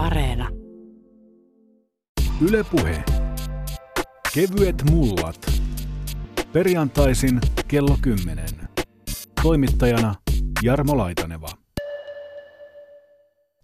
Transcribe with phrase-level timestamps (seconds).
[0.00, 0.48] Areena.
[2.48, 3.04] Yle Puhe.
[4.34, 5.52] Kevyet mullat.
[6.52, 8.44] Perjantaisin kello 10.
[9.42, 10.14] Toimittajana
[10.62, 11.48] Jarmo Laitaneva.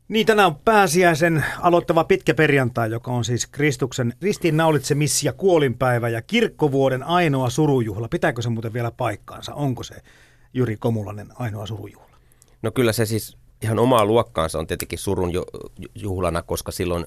[0.08, 6.22] Niin, tänään on pääsiäisen aloittava pitkä perjantai, joka on siis Kristuksen ristiinnaulitsemis- ja kuolinpäivä ja
[6.22, 8.08] kirkkovuoden ainoa surujuhla.
[8.08, 9.54] Pitääkö se muuten vielä paikkaansa?
[9.54, 9.94] Onko se
[10.54, 12.16] Jyri Komulainen ainoa surujuhla?
[12.62, 15.30] No kyllä se siis ihan omaa luokkaansa on tietenkin surun
[15.94, 17.06] juhlana, koska silloin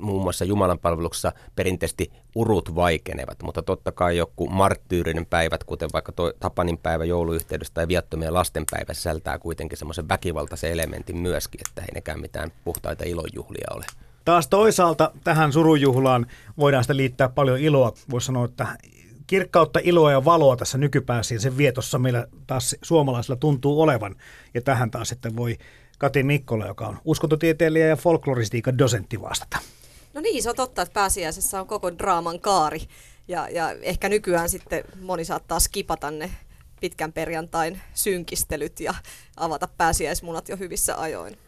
[0.00, 6.12] muun muassa Jumalan palveluksessa perinteisesti urut vaikenevat, mutta totta kai joku marttyyrinen päivät, kuten vaikka
[6.12, 11.82] tuo Tapanin päivä jouluyhteydessä tai viattomien lasten päivä, sisältää kuitenkin semmoisen väkivaltaisen elementin myöskin, että
[11.82, 13.84] ei nekään mitään puhtaita ilonjuhlia ole.
[14.24, 16.26] Taas toisaalta tähän surujuhlaan
[16.58, 17.92] voidaan sitä liittää paljon iloa.
[18.10, 18.66] Voisi sanoa, että
[19.26, 24.16] kirkkautta, iloa ja valoa tässä nykypäässä ja sen vietossa meillä taas suomalaisilla tuntuu olevan.
[24.54, 25.58] Ja tähän taas sitten voi
[25.98, 29.58] Kati Mikkola, joka on uskontotieteilijä ja folkloristiikan dosentti vastata.
[30.14, 32.80] No niin, se on totta, että pääsiäisessä on koko draaman kaari.
[33.28, 36.30] Ja, ja ehkä nykyään sitten moni saattaa skipata ne
[36.80, 38.94] pitkän perjantain synkistelyt ja
[39.36, 41.38] avata pääsiäismunat jo hyvissä ajoin.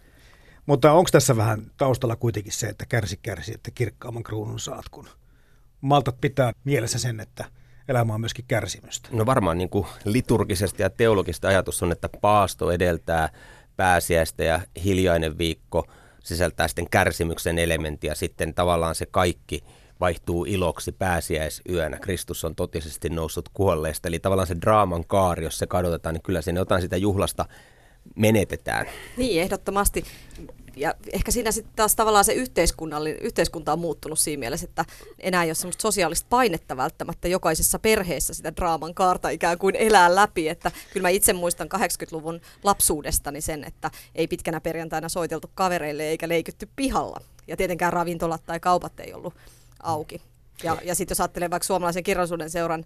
[0.67, 5.09] Mutta onko tässä vähän taustalla kuitenkin se, että kärsi kärsi, että kirkkaamman kruunun saat, kun
[5.81, 7.45] maltat pitää mielessä sen, että
[7.89, 9.09] elämä on myöskin kärsimystä?
[9.13, 13.29] No varmaan niin kuin liturgisesti ja teologista ajatus on, että paasto edeltää
[13.77, 15.87] pääsiäistä ja hiljainen viikko–
[16.27, 19.65] sisältää sitten kärsimyksen elementtiä, sitten tavallaan se kaikki
[20.01, 21.99] vaihtuu iloksi pääsiäisyönä.
[21.99, 26.43] Kristus on totisesti noussut kuolleesta, eli tavallaan se draaman kaari, jos se kadotetaan, niin kyllä
[26.43, 27.45] sinne jotain sitä juhlasta
[28.17, 28.87] menetetään.
[29.17, 30.05] Niin, ehdottomasti
[30.77, 32.33] ja ehkä siinä sitten taas tavallaan se
[33.23, 34.85] yhteiskunta on muuttunut siinä mielessä, että
[35.19, 40.15] enää ei ole semmoista sosiaalista painetta välttämättä jokaisessa perheessä sitä draaman kaarta ikään kuin elää
[40.15, 40.49] läpi.
[40.49, 46.29] Että kyllä mä itse muistan 80-luvun lapsuudestani sen, että ei pitkänä perjantaina soiteltu kavereille eikä
[46.29, 47.21] leikytty pihalla.
[47.47, 49.35] Ja tietenkään ravintolat tai kaupat ei ollut
[49.83, 50.23] auki.
[50.63, 52.85] Ja, ja sitten jos ajattelee vaikka suomalaisen kirjallisuuden seuran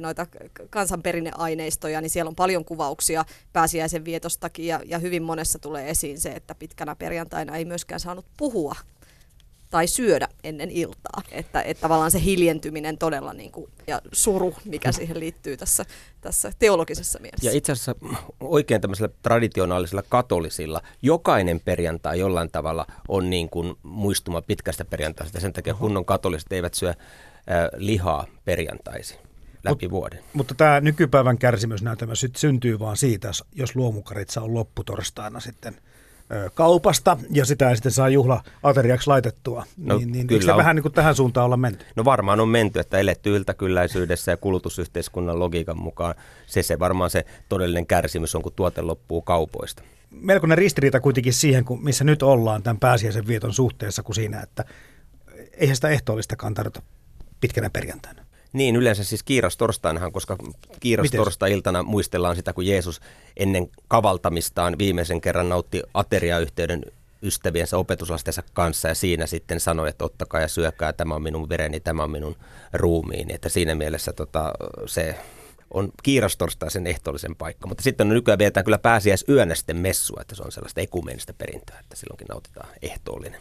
[0.00, 0.26] noita
[0.70, 6.32] kansanperinneaineistoja, niin siellä on paljon kuvauksia pääsiäisen vietostakin ja, ja hyvin monessa tulee esiin se,
[6.32, 8.74] että pitkänä perjantaina ei myöskään saanut puhua
[9.72, 11.22] tai syödä ennen iltaa.
[11.30, 15.84] Että, että tavallaan se hiljentyminen todella niin kuin, ja suru, mikä siihen liittyy tässä,
[16.20, 17.50] tässä teologisessa mielessä.
[17.50, 17.94] Ja itse asiassa
[18.40, 25.40] oikein tämmöisellä traditionaalisella katolisilla jokainen perjantai jollain tavalla on niin kuin muistuma pitkästä perjantaista.
[25.40, 26.96] Sen takia kunnon katoliset eivät syö äh,
[27.76, 29.18] lihaa perjantaisin
[29.64, 30.18] läpi Mut, vuoden.
[30.32, 35.76] Mutta tämä nykypäivän kärsimysnäytelmä syntyy vaan siitä, jos luomukaritsa on lopputorstaina sitten–
[36.54, 39.64] kaupasta ja sitä ei sitten saa juhla-ateriaksi laitettua.
[39.76, 40.58] No, niin, niin kyllä se on.
[40.58, 41.84] vähän niin kuin tähän suuntaan olla menty?
[41.96, 46.14] No varmaan on menty, että eletty yltäkylläisyydessä ja kulutusyhteiskunnan logiikan mukaan
[46.46, 49.82] se, se varmaan se todellinen kärsimys on, kun tuote loppuu kaupoista.
[50.10, 54.64] Melkoinen ristiriita kuitenkin siihen, kun missä nyt ollaan tämän pääsiäisen vieton suhteessa, kuin siinä, että
[55.52, 56.82] eihän sitä ehtoollistakaan tarvita
[57.40, 58.21] pitkänä perjantaina.
[58.52, 60.36] Niin, yleensä siis kiirastorstainahan, koska
[60.80, 63.00] kiirastorstai-iltana muistellaan sitä, kun Jeesus
[63.36, 66.82] ennen kavaltamistaan viimeisen kerran nautti ateriayhteyden
[67.22, 71.80] ystäviensä opetuslastensa kanssa ja siinä sitten sanoi, että ottakaa ja syökää, tämä on minun vereni,
[71.80, 72.36] tämä on minun
[72.72, 73.34] ruumiini.
[73.34, 74.52] Että siinä mielessä tota,
[74.86, 75.18] se
[75.70, 77.68] on kiirastorstaisen ehtoollisen paikka.
[77.68, 81.78] Mutta sitten on nykyään vietetään kyllä pääsiäisyönä sitten messua, että se on sellaista ekumeenista perintöä,
[81.80, 83.40] että silloinkin nautitaan ehtoollinen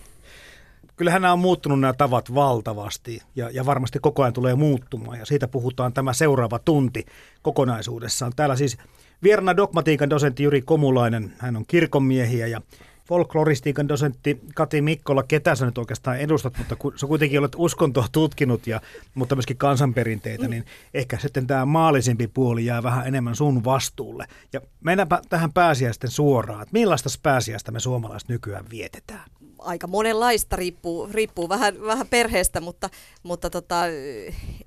[0.96, 5.25] kyllähän nämä on muuttunut nämä tavat valtavasti ja, ja varmasti koko ajan tulee muuttumaan ja
[5.25, 7.06] siitä puhutaan tämä seuraava tunti
[7.42, 8.34] kokonaisuudessaan.
[8.36, 8.78] Täällä siis
[9.24, 12.62] vierana dogmatiikan dosentti Juri Komulainen, hän on kirkonmiehiä ja
[13.06, 18.06] folkloristiikan dosentti Kati Mikkola, ketä sä nyt oikeastaan edustat, mutta kun sä kuitenkin olet uskontoa
[18.12, 18.81] tutkinut, ja,
[19.16, 24.28] mutta myöskin kansanperinteitä, niin ehkä sitten tämä maalisempi puoli jää vähän enemmän sun vastuulle.
[24.53, 26.68] Ja mennäänpä tähän pääsiäisten suoraan.
[26.72, 29.30] Millaista pääsiäistä me suomalaiset nykyään vietetään?
[29.62, 32.90] Aika monenlaista, riippuu, riippuu vähän, vähän perheestä, mutta,
[33.24, 33.82] mutta tota,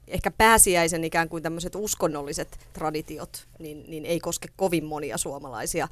[0.09, 5.89] ehkä pääsiäisen ikään kuin tämmöiset uskonnolliset traditiot, niin, niin ei koske kovin monia suomalaisia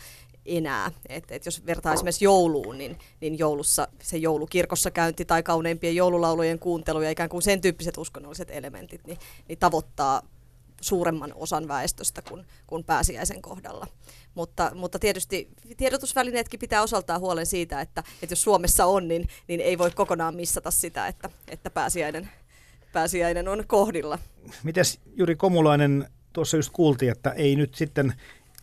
[0.46, 0.90] enää.
[1.08, 6.58] Et, et jos vertaa esimerkiksi jouluun, niin, niin joulussa se joulukirkossa käynti tai kauneimpien joululaulujen
[6.58, 10.22] kuuntelu ja ikään kuin sen tyyppiset uskonnolliset elementit, niin, niin tavoittaa
[10.82, 13.86] suuremman osan väestöstä kuin, kuin pääsiäisen kohdalla.
[14.34, 19.60] Mutta, mutta tietysti tiedotusvälineetkin pitää osaltaan huolen siitä, että, että jos Suomessa on, niin, niin
[19.60, 22.30] ei voi kokonaan missata sitä, että, että pääsiäinen,
[22.92, 24.18] pääsiäinen on kohdilla.
[24.62, 28.14] Mites Juri Komulainen, tuossa just kuultiin, että ei nyt sitten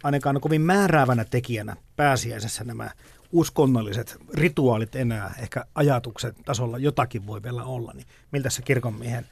[0.03, 2.91] ainakaan kovin määräävänä tekijänä pääsiäisessä nämä
[3.31, 9.27] uskonnolliset rituaalit enää, ehkä ajatuksen tasolla jotakin voi vielä olla, niin miltä se kirkonmiehen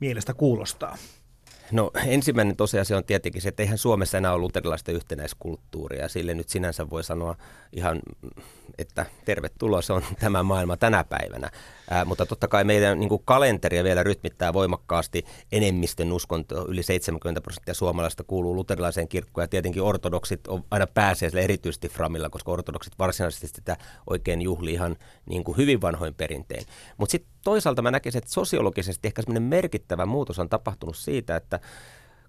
[0.00, 0.98] mielestä kuulostaa?
[1.72, 6.08] No ensimmäinen tosiasia on tietenkin se, että eihän Suomessa enää ole luterilaista yhtenäiskulttuuria.
[6.08, 7.36] Sille nyt sinänsä voi sanoa
[7.72, 8.00] ihan,
[8.78, 11.50] että tervetuloa, se on tämä maailma tänä päivänä.
[11.90, 16.66] Ää, mutta totta kai meidän niin kuin kalenteria vielä rytmittää voimakkaasti enemmistön uskonto.
[16.68, 22.30] Yli 70 prosenttia suomalaista kuuluu luterilaiseen kirkkoon ja tietenkin ortodoksit on aina pääsiäisellä erityisesti Framilla,
[22.30, 23.76] koska ortodoksit varsinaisesti sitä
[24.10, 26.66] oikein juhli ihan niin kuin hyvin vanhoin perintein.
[26.96, 31.60] Mutta sitten toisaalta mä näkisin, että sosiologisesti ehkä semmoinen merkittävä muutos on tapahtunut siitä, että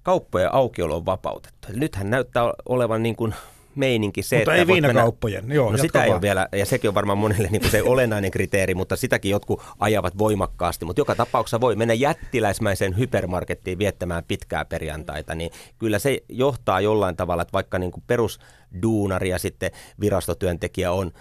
[0.03, 1.67] kauppojen aukiolo on vapautettu.
[1.69, 3.35] Eli nythän näyttää olevan niin kuin
[3.75, 4.61] meininki se, mutta että...
[4.61, 5.55] ei viinakauppojen, mennä...
[5.55, 5.71] joo.
[5.71, 6.07] No sitä vaan.
[6.07, 9.61] ei ole vielä, ja sekin on varmaan monille niin se olennainen kriteeri, mutta sitäkin jotkut
[9.79, 10.85] ajavat voimakkaasti.
[10.85, 17.15] Mutta joka tapauksessa voi mennä jättiläismäiseen hypermarkettiin viettämään pitkää perjantaita, niin kyllä se johtaa jollain
[17.15, 19.71] tavalla, että vaikka niin kuin perusduunari ja sitten
[20.01, 21.11] virastotyöntekijä on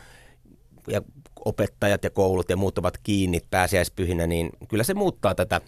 [0.88, 1.02] ja
[1.44, 5.60] opettajat ja koulut ja muut ovat kiinni pääsiäispyhinä, niin kyllä se muuttaa tätä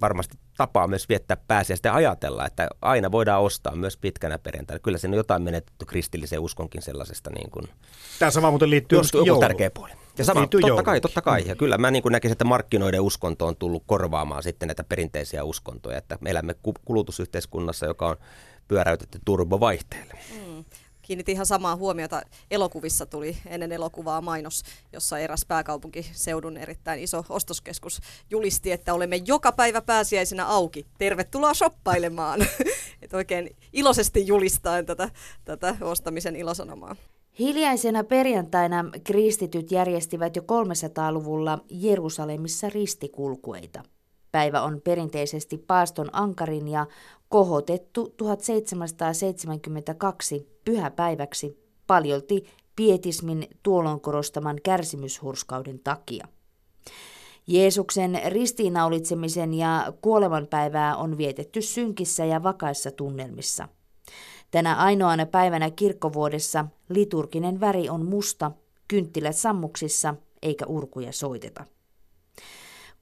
[0.00, 4.78] varmasti tapaa myös viettää pääsiäistä ja ajatella, että aina voidaan ostaa myös pitkänä perjantaina.
[4.78, 7.30] Kyllä siinä on jotain menetetty kristilliseen uskonkin sellaisesta.
[7.30, 7.68] Niin kuin,
[8.18, 9.40] Tämä sama muuten liittyy joku joulu.
[9.40, 9.92] tärkeä puoli.
[10.18, 10.82] Ja sama, totta joulu.
[10.82, 11.42] kai, totta kai.
[11.46, 15.44] Ja kyllä mä niin kuin näkisin, että markkinoiden uskonto on tullut korvaamaan sitten näitä perinteisiä
[15.44, 15.98] uskontoja.
[15.98, 16.54] Että me elämme
[16.84, 18.16] kulutusyhteiskunnassa, joka on
[18.68, 20.14] pyöräytetty turbovaihteelle.
[20.34, 20.53] Mm
[21.04, 22.22] kiinnitin ihan samaa huomiota.
[22.50, 24.62] Elokuvissa tuli ennen elokuvaa mainos,
[24.92, 30.86] jossa eräs pääkaupunkiseudun erittäin iso ostoskeskus julisti, että olemme joka päivä pääsiäisenä auki.
[30.98, 32.46] Tervetuloa shoppailemaan.
[33.02, 35.10] Et oikein iloisesti julistaen tätä,
[35.44, 36.96] tätä ostamisen ilosanomaa.
[37.38, 43.82] Hiljaisena perjantaina kristityt järjestivät jo 300-luvulla Jerusalemissa ristikulkueita.
[44.32, 46.86] Päivä on perinteisesti paaston ankarin ja
[47.28, 52.44] kohotettu 1772 pyhäpäiväksi paljolti
[52.76, 56.28] pietismin tuolloin korostaman kärsimyshurskauden takia.
[57.46, 63.68] Jeesuksen ristiinnaulitsemisen ja kuolemanpäivää on vietetty synkissä ja vakaissa tunnelmissa.
[64.50, 68.52] Tänä ainoana päivänä kirkkovuodessa liturginen väri on musta,
[68.88, 71.64] kynttilät sammuksissa eikä urkuja soiteta.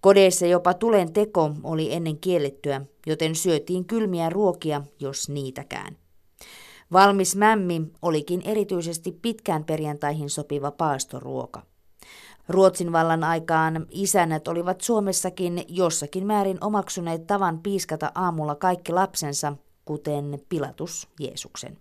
[0.02, 5.96] Kodeissa jopa tulen teko oli ennen kiellettyä, joten syötiin kylmiä ruokia, jos niitäkään.
[6.92, 11.62] Valmis mämmi olikin erityisesti pitkään perjantaihin sopiva paastoruoka.
[12.48, 20.38] Ruotsin vallan aikaan isännät olivat Suomessakin jossakin määrin omaksuneet tavan piiskata aamulla kaikki lapsensa, kuten
[20.48, 21.78] Pilatus Jeesuksen.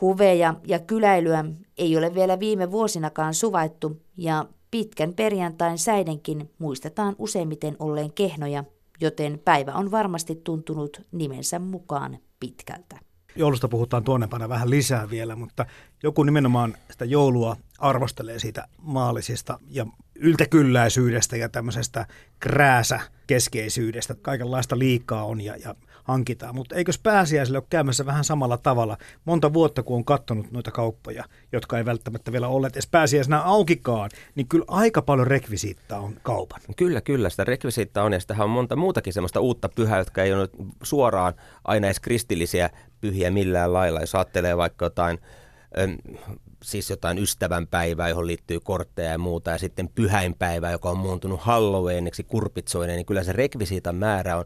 [0.00, 1.44] Huveja ja kyläilyä
[1.78, 8.64] ei ole vielä viime vuosinakaan suvaittu ja pitkän perjantain säidenkin muistetaan useimmiten olleen kehnoja,
[9.00, 12.98] joten päivä on varmasti tuntunut nimensä mukaan pitkältä.
[13.36, 15.66] Joulusta puhutaan tuonnepana vähän lisää vielä, mutta
[16.02, 22.06] joku nimenomaan sitä joulua arvostelee siitä maallisesta ja yltäkylläisyydestä ja tämmöisestä
[22.40, 24.14] krääsä keskeisyydestä.
[24.14, 26.54] Kaikenlaista liikaa on ja, ja hankitaan.
[26.54, 28.96] Mutta eikös pääsiäiselle ole käymässä vähän samalla tavalla?
[29.24, 34.10] Monta vuotta, kun on katsonut noita kauppoja, jotka ei välttämättä vielä olleet edes pääsiäisenä aukikaan,
[34.34, 36.60] niin kyllä aika paljon rekvisiittaa on kaupan.
[36.76, 37.30] Kyllä, kyllä.
[37.30, 40.48] Sitä rekvisiittaa on ja sitä on monta muutakin semmoista uutta pyhää, jotka ei ole
[40.82, 41.34] suoraan
[41.64, 42.70] aina edes kristillisiä
[43.00, 44.00] pyhiä millään lailla.
[44.00, 45.18] Jos ajattelee vaikka jotain
[46.62, 52.24] siis jotain ystävänpäivää, johon liittyy kortteja ja muuta, ja sitten pyhäinpäivä, joka on muuntunut Halloweeniksi,
[52.24, 54.44] kurpitsoinen, niin kyllä se rekvisiitan määrä on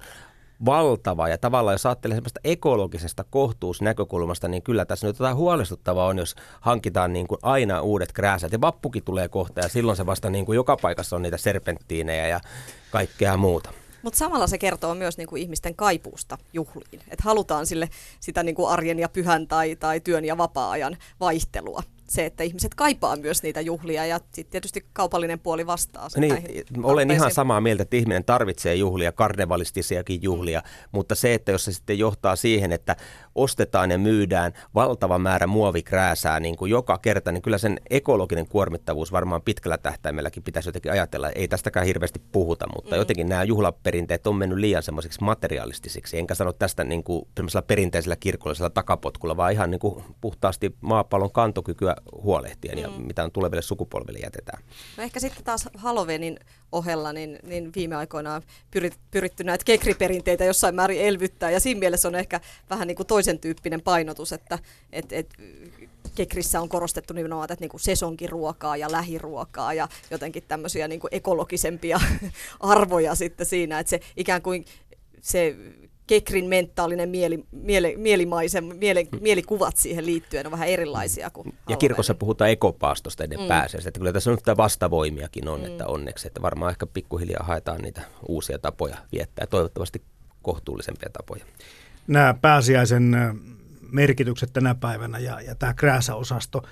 [0.64, 1.28] valtava.
[1.28, 6.36] Ja tavallaan jos ajattelee sellaista ekologisesta kohtuusnäkökulmasta, niin kyllä tässä nyt jotain huolestuttavaa on, jos
[6.60, 8.52] hankitaan niin kuin aina uudet krääsät.
[8.52, 12.28] Ja vappukin tulee kohta ja silloin se vasta niin kuin joka paikassa on niitä serpenttiinejä
[12.28, 12.40] ja
[12.90, 13.70] kaikkea muuta.
[14.02, 17.00] Mutta samalla se kertoo myös niin kuin ihmisten kaipuusta juhliin.
[17.08, 17.88] Että halutaan sille
[18.20, 22.74] sitä niin kuin arjen ja pyhän tai, tai työn ja vapaa-ajan vaihtelua se, että ihmiset
[22.74, 26.08] kaipaa myös niitä juhlia ja sitten tietysti kaupallinen puoli vastaa.
[26.16, 30.88] Niin, olen ihan samaa mieltä, että ihminen tarvitsee juhlia, karnevalistisiakin juhlia, mm.
[30.92, 32.96] mutta se, että jos se sitten johtaa siihen, että
[33.34, 39.12] ostetaan ja myydään valtava määrä muovikrääsää niin kuin joka kerta, niin kyllä sen ekologinen kuormittavuus
[39.12, 41.30] varmaan pitkällä tähtäimelläkin pitäisi jotenkin ajatella.
[41.30, 42.98] Ei tästäkään hirveästi puhuta, mutta mm.
[42.98, 46.18] jotenkin nämä juhlaperinteet on mennyt liian semmoisiksi materialistisiksi.
[46.18, 47.26] Enkä sano tästä niin kuin
[47.66, 53.06] perinteisellä kirkollisella takapotkulla, vaan ihan niin kuin puhtaasti maapallon kantokykyä huolehtien ja mm.
[53.06, 54.62] mitä on tuleville sukupolville jätetään.
[54.96, 56.38] No ehkä sitten taas Halloweenin
[56.72, 61.80] ohella, niin, niin viime aikoina on pyrit, pyritty näitä kekriperinteitä jossain määrin elvyttää ja siinä
[61.80, 64.58] mielessä on ehkä vähän niin kuin toisen tyyppinen painotus, että
[64.92, 65.34] et, et,
[66.14, 71.14] kekrissä on korostettu nimenomaan tätä niin kuin sesonkiruokaa ja lähiruokaa ja jotenkin tämmöisiä niin kuin
[71.14, 72.00] ekologisempia
[72.60, 74.64] arvoja sitten siinä, että se ikään kuin
[75.20, 75.56] se
[76.06, 82.14] Kekrin mentaalinen mieli, miele, mielimaisen, miele, mielikuvat siihen liittyen on vähän erilaisia kuin Ja kirkossa
[82.14, 83.48] puhutaan ekopaastosta ennen mm.
[83.48, 85.66] pääsiäistä, että kyllä tässä nyt vastavoimiakin on, mm.
[85.66, 90.02] että onneksi, että varmaan ehkä pikkuhiljaa haetaan niitä uusia tapoja viettää ja toivottavasti
[90.42, 91.44] kohtuullisempia tapoja.
[92.06, 93.16] Nämä pääsiäisen
[93.92, 96.62] merkitykset tänä päivänä ja, ja tämä krääsäosasto.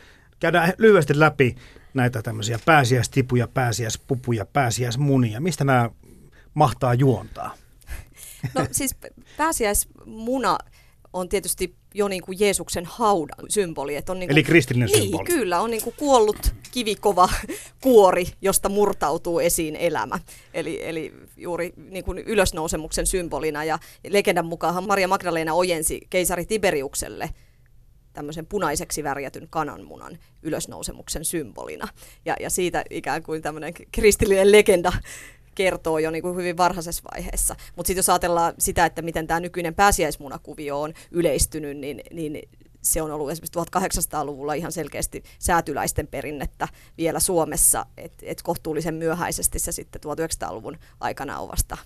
[0.40, 1.54] Käydään lyhyesti läpi
[1.94, 5.40] näitä tämmöisiä pääsiäistipuja, pääsiäispupuja, pääsiäismunia.
[5.40, 5.90] Mistä nämä
[6.54, 7.54] mahtaa juontaa?
[8.54, 8.96] No siis
[9.36, 10.58] pääsiäismuna
[11.12, 13.96] on tietysti jo niin kuin Jeesuksen haudan symboli.
[13.96, 15.24] Että on niin kuin, Eli kristillinen niin, symboli.
[15.24, 17.28] kyllä, on niin kuin kuollut kivikova
[17.82, 20.18] kuori, josta murtautuu esiin elämä.
[20.54, 23.64] Eli, eli juuri niin kuin ylösnousemuksen symbolina.
[23.64, 27.30] Ja legendan mukaan Maria Magdalena ojensi keisari Tiberiukselle
[28.12, 31.88] tämmöisen punaiseksi värjätyn kananmunan ylösnousemuksen symbolina.
[32.24, 34.92] Ja, ja siitä ikään kuin tämmöinen kristillinen legenda
[35.54, 37.56] kertoo jo niin kuin hyvin varhaisessa vaiheessa.
[37.76, 42.48] Mutta sitten jos ajatellaan sitä, että miten tämä nykyinen pääsiäismunakuvio on yleistynyt, niin, niin
[42.82, 46.68] se on ollut esimerkiksi 1800-luvulla ihan selkeästi säätyläisten perinnettä
[46.98, 51.76] vielä Suomessa, että et kohtuullisen myöhäisesti se sitten 1900-luvun aikana on vasta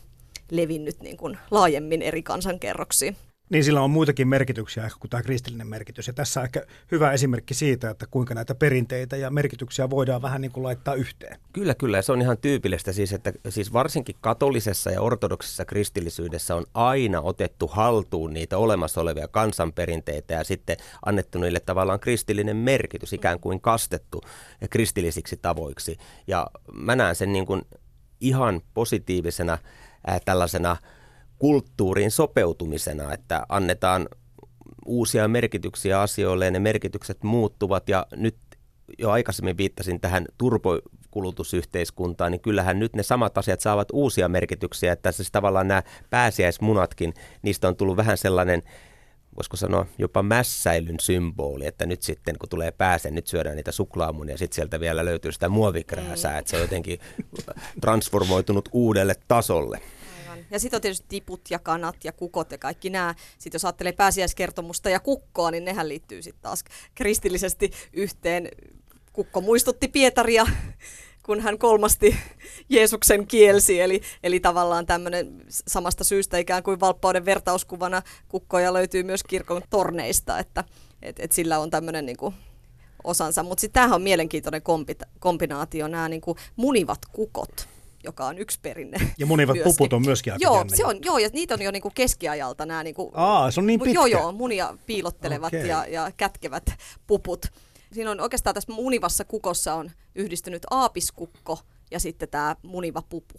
[0.50, 3.16] levinnyt niin kuin laajemmin eri kansankerroksiin.
[3.50, 6.06] Niin sillä on muitakin merkityksiä ehkä kuin tämä kristillinen merkitys.
[6.06, 6.62] Ja tässä on ehkä
[6.92, 11.40] hyvä esimerkki siitä, että kuinka näitä perinteitä ja merkityksiä voidaan vähän niin kuin laittaa yhteen.
[11.52, 12.02] Kyllä, kyllä.
[12.02, 17.66] Se on ihan tyypillistä siis, että siis varsinkin katolisessa ja ortodoksisessa kristillisyydessä on aina otettu
[17.66, 20.76] haltuun niitä olemassa olevia kansanperinteitä ja sitten
[21.06, 24.20] annettu niille tavallaan kristillinen merkitys, ikään kuin kastettu
[24.70, 25.96] kristillisiksi tavoiksi.
[26.26, 27.62] Ja mä näen sen niin kuin
[28.20, 29.58] ihan positiivisena
[30.08, 30.76] äh, tällaisena–
[31.38, 34.08] kulttuuriin sopeutumisena, että annetaan
[34.86, 38.36] uusia merkityksiä asioille ja ne merkitykset muuttuvat ja nyt
[38.98, 45.12] jo aikaisemmin viittasin tähän turbokulutusyhteiskuntaan, niin kyllähän nyt ne samat asiat saavat uusia merkityksiä, että
[45.12, 48.62] siis tavallaan nämä pääsiäismunatkin, niistä on tullut vähän sellainen
[49.36, 54.34] voisiko sanoa jopa mässäilyn symboli, että nyt sitten kun tulee pääse, nyt syödään niitä suklaamunia
[54.34, 56.38] ja sitten sieltä vielä löytyy sitä muovikrääsää, mm.
[56.38, 56.98] että se on jotenkin
[57.80, 59.80] transformoitunut uudelle tasolle.
[60.50, 63.14] Ja sitten on tietysti tiput ja kanat ja kukot ja kaikki nämä.
[63.38, 66.64] Sitten jos ajattelee pääsiäiskertomusta ja kukkoa, niin nehän liittyy sitten taas
[66.94, 68.48] kristillisesti yhteen.
[69.12, 70.46] Kukko muistutti Pietaria,
[71.22, 72.16] kun hän kolmasti
[72.68, 79.24] Jeesuksen kielsi, eli, eli tavallaan tämmöinen samasta syystä ikään kuin valppauden vertauskuvana kukkoja löytyy myös
[79.24, 80.64] kirkon torneista, että
[81.02, 82.34] et, et sillä on tämmöinen niin kuin
[83.04, 83.42] osansa.
[83.42, 84.62] Mutta sitten tämähän on mielenkiintoinen
[85.18, 87.68] kombinaatio, nämä niin kuin munivat kukot
[88.08, 88.98] joka on yksi perinne.
[89.18, 89.72] Ja munivat myöskin.
[89.72, 92.82] puput on myöskin aika Joo, se on, joo, ja niitä on jo niinku keskiajalta nämä
[92.82, 93.94] niinku, Aa, se on niin pitkä.
[93.94, 95.66] Joo, joo, munia piilottelevat okay.
[95.66, 96.70] ja, ja kätkevät
[97.06, 97.46] puput.
[97.92, 101.58] Siinä on oikeastaan tässä munivassa kukossa on yhdistynyt aapiskukko
[101.90, 103.34] ja sitten tämä muniva pupu.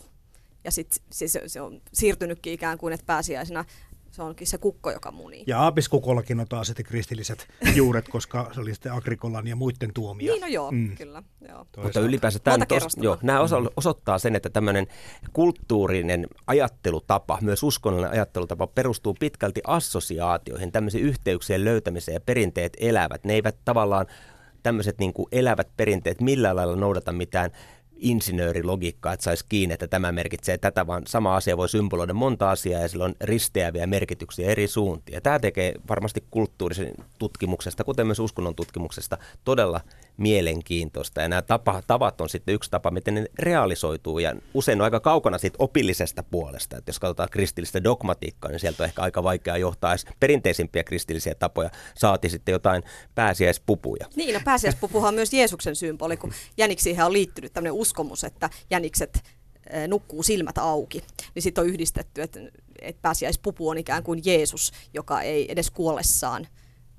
[0.63, 3.65] Ja sitten se, se on siirtynytkin ikään kuin, että pääsiäisenä
[4.11, 5.43] se onkin se kukko, joka munii.
[5.47, 10.31] Ja aapiskukollakin on taas sitten kristilliset juuret, koska se oli sitten Agrikolan ja muiden tuomia.
[10.31, 10.95] Niin, no joo, mm.
[10.95, 11.23] kyllä.
[11.47, 11.65] Joo.
[11.83, 14.87] Mutta ylipäänsä tämä tos, joo, nämä osa, osoittaa sen, että tämmöinen
[15.33, 23.23] kulttuurinen ajattelutapa, myös uskonnollinen ajattelutapa perustuu pitkälti assosiaatioihin, tämmöisiin yhteyksien löytämiseen ja perinteet elävät.
[23.23, 24.05] Ne eivät tavallaan
[24.63, 27.51] tämmöiset niin elävät perinteet millään lailla noudata mitään
[27.99, 32.81] insinöörilogiikkaa, että saisi kiinni, että tämä merkitsee tätä, vaan sama asia voi symboloida monta asiaa
[32.81, 35.21] ja sillä on risteäviä merkityksiä eri suuntia.
[35.21, 39.81] Tämä tekee varmasti kulttuurisen tutkimuksesta, kuten myös uskonnon tutkimuksesta, todella
[40.19, 41.21] mielenkiintoista.
[41.21, 44.99] Ja nämä tapa, tavat on sitten yksi tapa, miten ne realisoituu ja usein on aika
[44.99, 46.77] kaukana siitä opillisesta puolesta.
[46.77, 51.35] Että jos katsotaan kristillistä dogmatiikkaa, niin sieltä on ehkä aika vaikea johtaa edes perinteisimpiä kristillisiä
[51.35, 52.83] tapoja, saati sitten jotain
[53.15, 54.05] pääsiäispupuja.
[54.15, 59.23] Niin, no pääsiäispupuhan on myös Jeesuksen symboli, kun jäniksiin on liittynyt tämmöinen uskomus, että jänikset
[59.69, 61.03] eh, nukkuu silmät auki,
[61.35, 62.39] niin sitten on yhdistetty, että,
[62.81, 66.47] että pääsiäispupu on ikään kuin Jeesus, joka ei edes kuollessaan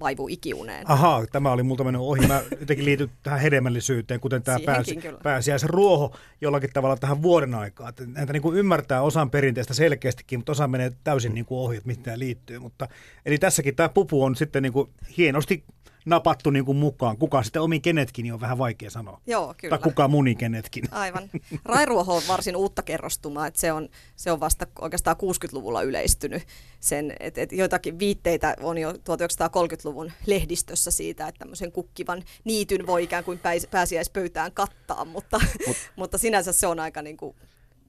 [0.00, 0.90] vaivu ikiuneen.
[0.90, 2.26] Ahaa, tämä oli multa mennyt ohi.
[2.26, 7.92] Mä jotenkin liityn tähän hedelmällisyyteen, kuten tämä pääsi, pääsiäisruoho jollakin tavalla tähän vuoden aikaan.
[8.07, 11.95] Näitä niin kuin ymmärtää osan perinteistä selkeästikin, mutta osa menee täysin niin kuin ohi, että
[12.02, 12.59] tämä liittyy.
[12.59, 12.88] Mutta,
[13.26, 15.64] eli tässäkin tämä pupu on sitten niin kuin hienosti
[16.11, 17.19] napattu niin kuin mukaan.
[17.19, 19.21] Kuka sitten omi kenetkin, niin on vähän vaikea sanoa.
[19.26, 19.79] Joo, kyllä.
[19.79, 20.85] Tai kuka muni kenetkin.
[20.93, 21.31] Aivan.
[21.64, 26.43] Rairuoho on varsin uutta kerrostumaa, että se on, se on vasta oikeastaan 60-luvulla yleistynyt.
[26.81, 33.05] Sen, et, et joitakin viitteitä on jo 1930-luvun lehdistössä siitä, että tämmöisen kukkivan niityn voi
[33.05, 33.40] ikään kuin
[33.71, 35.76] pääsiäispöytään kattaa, mutta, Mut.
[35.97, 37.37] mutta sinänsä se on aika niin kuin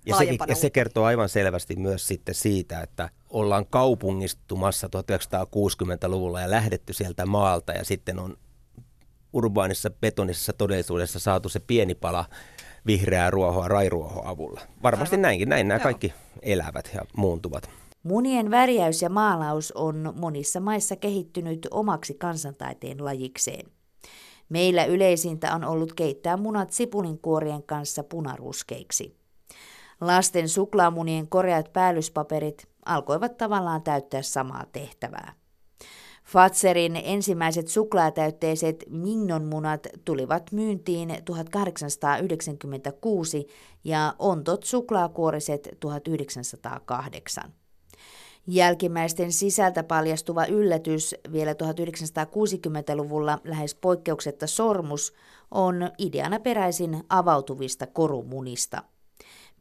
[0.05, 6.49] ja se, ja se kertoo aivan selvästi myös sitten siitä, että ollaan kaupungistumassa 1960-luvulla ja
[6.49, 8.37] lähdetty sieltä maalta ja sitten on
[9.33, 12.25] urbaanissa betonisessa todellisuudessa saatu se pieni pala
[12.85, 14.61] vihreää ruohoa rairuohoa avulla.
[14.83, 15.21] Varmasti Aivan.
[15.21, 15.83] näinkin, näin nämä Joo.
[15.83, 17.69] kaikki elävät ja muuntuvat.
[18.03, 23.65] Munien värjäys ja maalaus on monissa maissa kehittynyt omaksi kansantaiteen lajikseen.
[24.49, 29.20] Meillä yleisintä on ollut keittää munat sipulinkuorien kanssa punaruskeiksi.
[30.01, 35.33] Lasten suklaamunien koreat päällyspaperit alkoivat tavallaan täyttää samaa tehtävää.
[36.25, 43.47] Fatserin ensimmäiset suklaatäytteiset Mignon-munat tulivat myyntiin 1896
[43.83, 47.53] ja ontot suklaakuoriset 1908.
[48.47, 55.13] Jälkimmäisten sisältä paljastuva yllätys vielä 1960-luvulla lähes poikkeuksetta sormus
[55.51, 58.83] on ideana peräisin avautuvista korumunista.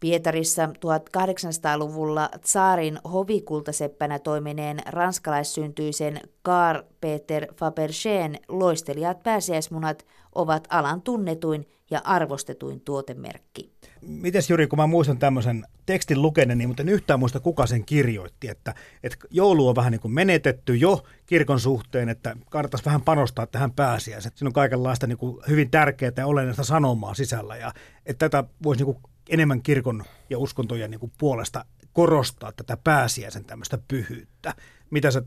[0.00, 12.00] Pietarissa 1800-luvulla Tsaarin hovikultaseppänä toimineen ranskalaissyntyisen Karl Peter Fabergén loistelijat pääsiäismunat ovat alan tunnetuin ja
[12.04, 13.72] arvostetuin tuotemerkki.
[14.00, 17.84] Mites Juri, kun mä muistan tämmöisen tekstin lukeneen, niin mutta en yhtään muista kuka sen
[17.84, 23.02] kirjoitti, että, että joulu on vähän niin kuin menetetty jo kirkon suhteen, että kannattaisi vähän
[23.02, 24.32] panostaa tähän pääsiäiseen.
[24.34, 27.72] Siinä on kaikenlaista niin kuin hyvin tärkeää ja olennaista sanomaa sisällä ja
[28.06, 33.44] että tätä voisi niin kuin enemmän kirkon ja uskontojen niin kuin puolesta korostaa tätä pääsiäisen
[33.44, 34.54] tämmöistä pyhyyttä.
[34.90, 35.22] Mitä sä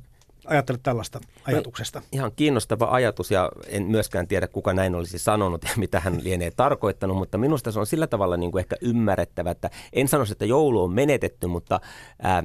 [0.45, 1.99] ajattelet tällaista ajatuksesta?
[1.99, 6.23] No, ihan kiinnostava ajatus ja en myöskään tiedä, kuka näin olisi sanonut ja mitä hän
[6.23, 10.25] lienee tarkoittanut, mutta minusta se on sillä tavalla niin kuin ehkä ymmärrettävä, että en sano,
[10.31, 11.79] että joulu on menetetty, mutta
[12.21, 12.43] ää,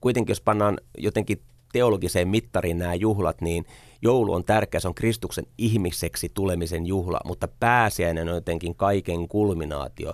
[0.00, 3.66] kuitenkin jos pannaan jotenkin teologiseen mittariin nämä juhlat, niin
[4.02, 10.12] joulu on tärkeä, se on Kristuksen ihmiseksi tulemisen juhla, mutta pääsiäinen on jotenkin kaiken kulminaatio.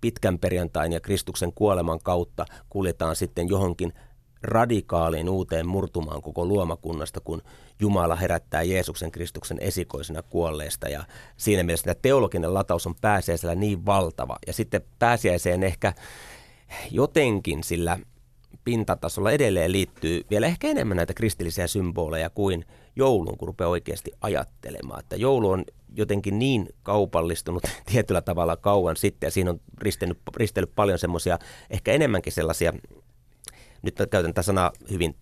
[0.00, 3.92] Pitkän perjantain ja Kristuksen kuoleman kautta kuljetaan sitten johonkin
[4.42, 7.42] radikaaliin uuteen murtumaan koko luomakunnasta, kun
[7.80, 10.88] Jumala herättää Jeesuksen Kristuksen esikoisena kuolleesta.
[10.88, 11.04] Ja
[11.36, 14.36] siinä mielessä tämä teologinen lataus on pääsiäisellä niin valtava.
[14.46, 15.92] Ja sitten pääsiäiseen ehkä
[16.90, 17.98] jotenkin sillä
[18.70, 22.64] pintatasolla edelleen liittyy vielä ehkä enemmän näitä kristillisiä symboleja kuin
[22.96, 25.00] jouluun, kun rupeaa oikeasti ajattelemaan.
[25.00, 25.64] Että joulu on
[25.96, 27.62] jotenkin niin kaupallistunut
[27.92, 31.38] tietyllä tavalla kauan sitten ja siinä on ristellyt, ristellyt paljon semmoisia
[31.70, 32.72] ehkä enemmänkin sellaisia
[33.82, 35.16] nyt käytän tätä sanaa hyvin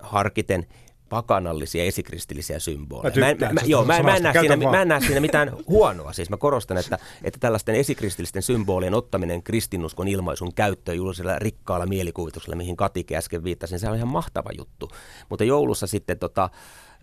[0.00, 0.66] harkiten,
[1.14, 3.14] pakanallisia esikristillisiä symboleja.
[3.16, 6.12] Mä, mä, mä, joo, mä, mä, en näe siinä, mä en näe siinä mitään huonoa.
[6.12, 12.56] Siis mä korostan, että, että tällaisten esikristillisten symbolien ottaminen kristinuskon ilmaisun käyttöön juuri rikkaalla mielikuvituksella,
[12.56, 14.90] mihin Katike äsken viittasi, se on ihan mahtava juttu.
[15.28, 16.50] Mutta joulussa sitten tota,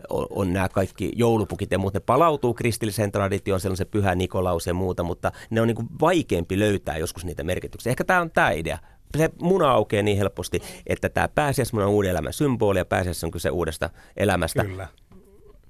[0.09, 4.15] on, on nämä kaikki joulupukit ja muut, ne palautuu kristilliseen traditioon, siellä on se pyhä
[4.15, 7.89] Nikolaus ja muuta, mutta ne on niin kuin vaikeampi löytää joskus niitä merkityksiä.
[7.89, 8.77] Ehkä tämä on tämä idea
[9.17, 13.31] se muna aukeaa niin helposti, että tämä pääsiäismuna on uuden elämän symboli ja pääsiäis on
[13.31, 14.63] kyse uudesta elämästä.
[14.63, 14.87] Kyllä.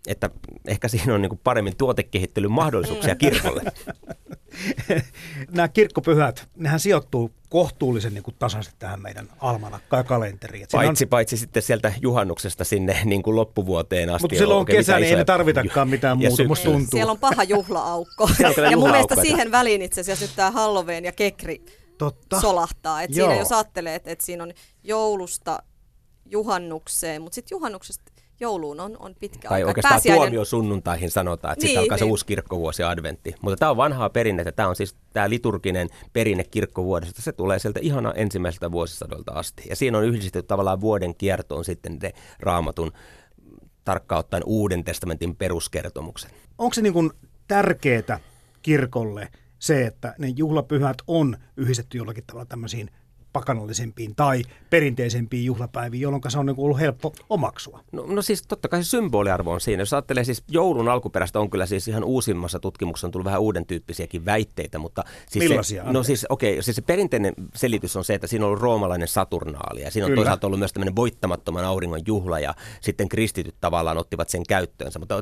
[0.07, 0.29] Että
[0.67, 3.61] ehkä siinä on niin kuin paremmin tuotekehittelyn mahdollisuuksia kirkolle.
[5.51, 10.67] Nämä kirkkopyhät, nehän sijoittuu kohtuullisen niin kuin tasaisesti tähän meidän almanakkaan ja kalenteriin.
[10.71, 11.09] Paitsi, on...
[11.09, 14.23] paitsi sitten sieltä juhannuksesta sinne niin kuin loppuvuoteen asti.
[14.23, 16.87] Mutta silloin on kesä, niin ei tarvitakaan mitään muuta, musta tuntuu.
[16.91, 18.29] Siellä on paha juhlaaukko.
[18.71, 22.41] ja mun mielestä siihen väliin itse asiassa nyt tämä Halloween ja Kekri Totta.
[22.41, 23.01] solahtaa.
[23.01, 25.63] Et siinä jos ajattelee, että et siinä on joulusta
[26.25, 29.67] juhannukseen, mutta sitten juhannuksesta jouluun on, on pitkä tai aika.
[29.67, 30.21] oikeastaan Pääsiäinen...
[30.21, 32.05] tuomio sunnuntaihin sanotaan, että niin, sitten alkaa niin.
[32.05, 33.35] se uusi kirkkovuosi adventti.
[33.41, 37.79] Mutta tämä on vanhaa perinnettä, tämä on siis tämä liturginen perinne kirkkovuodesta, se tulee sieltä
[37.83, 39.63] ihana ensimmäiseltä vuosisadolta asti.
[39.69, 42.91] Ja siinä on yhdistetty tavallaan vuoden kiertoon sitten ne raamatun
[43.85, 46.33] tarkkaan ottaen Uuden testamentin peruskertomukset.
[46.57, 47.11] Onko se niin kuin
[47.47, 48.19] tärkeää
[48.61, 49.27] kirkolle–
[49.61, 52.89] se, että ne juhlapyhät on yhdistetty jollakin tavalla tämmöisiin
[53.33, 57.83] pakanallisempiin tai perinteisempiin juhlapäiviin, jolloin se on niin ollut helppo omaksua.
[57.91, 59.81] No, no siis totta kai se symboliarvo on siinä.
[59.81, 63.65] Jos ajattelee siis joulun alkuperäistä on kyllä siis ihan uusimmassa tutkimuksessa on tullut vähän uuden
[63.65, 65.83] tyyppisiäkin väitteitä, mutta siis Millaisia?
[65.83, 68.61] Se, no siis okei, okay, siis se perinteinen selitys on se, että siinä on ollut
[68.61, 70.19] roomalainen Saturnaali ja siinä on kyllä.
[70.19, 75.21] toisaalta ollut myös tämmöinen voittamattoman auringon juhla ja sitten kristityt tavallaan ottivat sen käyttöönsä, mutta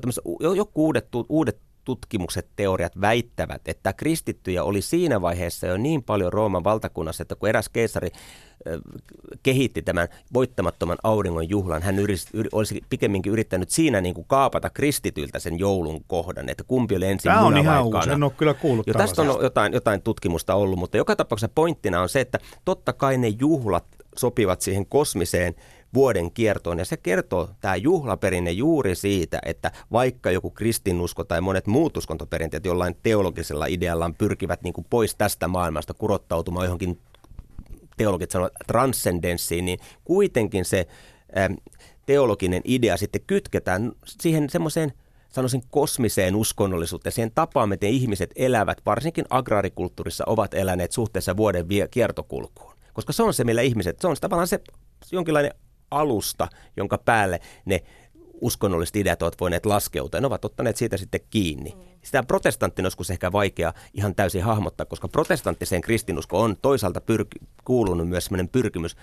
[0.55, 6.63] joku uudet, uudet tutkimukset, teoriat väittävät, että kristittyjä oli siinä vaiheessa jo niin paljon Rooman
[6.63, 8.09] valtakunnassa, että kun eräs keisari
[9.43, 14.69] kehitti tämän voittamattoman auringon juhlan, hän yris, yr, olisi pikemminkin yrittänyt siinä niin kuin kaapata
[14.69, 18.53] kristityltä sen joulun kohdan, että kumpi oli ensin Tämä on ihan uusi, en ole kyllä
[18.53, 22.39] kuullut jo, Tästä on jotain, jotain tutkimusta ollut, mutta joka tapauksessa pointtina on se, että
[22.65, 25.55] totta kai ne juhlat sopivat siihen kosmiseen
[25.93, 26.79] vuoden kiertoon.
[26.79, 32.65] Ja se kertoo tämä juhlaperinne juuri siitä, että vaikka joku kristinusko tai monet muut uskontoperinteet
[32.65, 36.99] jollain teologisella ideallaan pyrkivät niin kuin pois tästä maailmasta kurottautumaan johonkin
[37.97, 40.87] teologit sanovat transcendenssiin, niin kuitenkin se
[42.05, 44.93] teologinen idea sitten kytketään siihen semmoiseen
[45.29, 52.73] sanoisin kosmiseen uskonnollisuuteen, siihen tapaan, miten ihmiset elävät, varsinkin agraarikulttuurissa ovat eläneet suhteessa vuoden kiertokulkuun.
[52.93, 54.59] Koska se on se, millä ihmiset, se on tavallaan se
[55.11, 55.51] jonkinlainen
[55.91, 56.47] alusta,
[56.77, 57.83] jonka päälle ne
[58.41, 60.19] uskonnolliset ideat ovat voineet laskeutua.
[60.19, 61.73] Ne ovat ottaneet siitä sitten kiinni.
[61.75, 61.81] Mm.
[62.01, 68.09] Sitä protestanttin joskus ehkä vaikea ihan täysin hahmottaa, koska protestanttiseen kristinusko on toisaalta pyrk- kuulunut
[68.09, 68.95] myös sellainen pyrkimys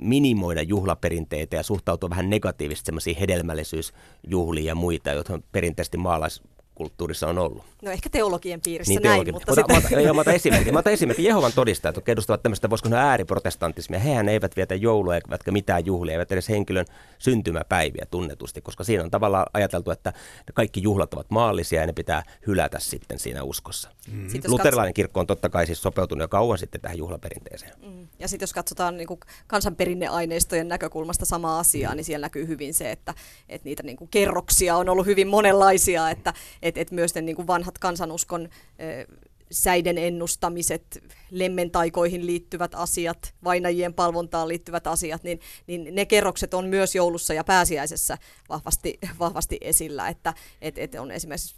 [0.00, 6.42] minimoida juhlaperinteitä ja suhtautua vähän negatiivisesti sellaisiin hedelmällisyysjuhliin ja muita, jotka perinteisesti maalais
[6.78, 7.64] kulttuurissa on ollut.
[7.82, 10.06] No ehkä teologien piirissä niin, näin, teologi- mutta ota, sitten...
[10.06, 10.72] Mä, mä, otan esimerkin.
[10.72, 13.98] Mä otan esimerkin Jehovan todistajat, jotka edustavat tämmöistä, voisiko sanoa ääriprotestantismia.
[13.98, 16.86] Hehän eivät vietä joulua eivätkä mitään juhlia, eivät edes henkilön
[17.18, 20.12] syntymäpäiviä tunnetusti, koska siinä on tavallaan ajateltu, että
[20.54, 23.90] kaikki juhlat ovat maallisia ja ne pitää hylätä sitten siinä uskossa.
[24.12, 24.28] Mm.
[24.48, 27.72] Luterilainen kirkko on totta kai siis sopeutunut jo kauan sitten tähän juhlaperinteeseen.
[27.82, 28.08] Mm.
[28.18, 32.90] Ja sitten jos katsotaan niin kuin kansanperinneaineistojen näkökulmasta samaa asiaa, niin siellä näkyy hyvin se,
[32.90, 33.14] että,
[33.48, 36.32] että niitä niin kuin kerroksia on ollut hyvin monenlaisia, että,
[36.68, 38.48] että, että myös ne niin kuin vanhat kansanuskon
[39.50, 46.94] säiden ennustamiset, lemmentaikoihin liittyvät asiat, vainajien palvontaan liittyvät asiat, niin, niin ne kerrokset on myös
[46.94, 51.56] joulussa ja pääsiäisessä vahvasti, vahvasti esillä, että et, et on esimerkiksi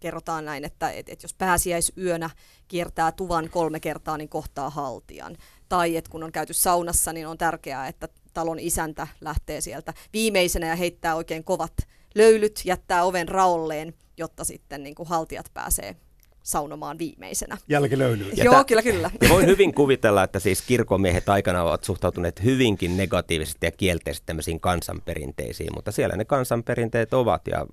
[0.00, 2.30] kerrotaan näin, että et, et jos pääsiäisyönä
[2.68, 5.36] kiertää tuvan kolme kertaa, niin kohtaa haltijan.
[5.68, 10.66] Tai että kun on käyty saunassa, niin on tärkeää, että talon isäntä lähtee sieltä viimeisenä
[10.66, 11.72] ja heittää oikein kovat
[12.14, 15.96] löylyt, jättää oven raolleen, jotta sitten niin kuin haltijat pääsee
[16.42, 17.58] saunomaan viimeisenä.
[17.68, 18.36] Jälkilöylyyn.
[18.36, 19.10] Joo, ta- kyllä, kyllä.
[19.22, 24.60] Ja voin hyvin kuvitella, että siis kirkomiehet aikana ovat suhtautuneet hyvinkin negatiivisesti ja kielteisesti tämmöisiin
[24.60, 27.66] kansanperinteisiin, mutta siellä ne kansanperinteet ovat ja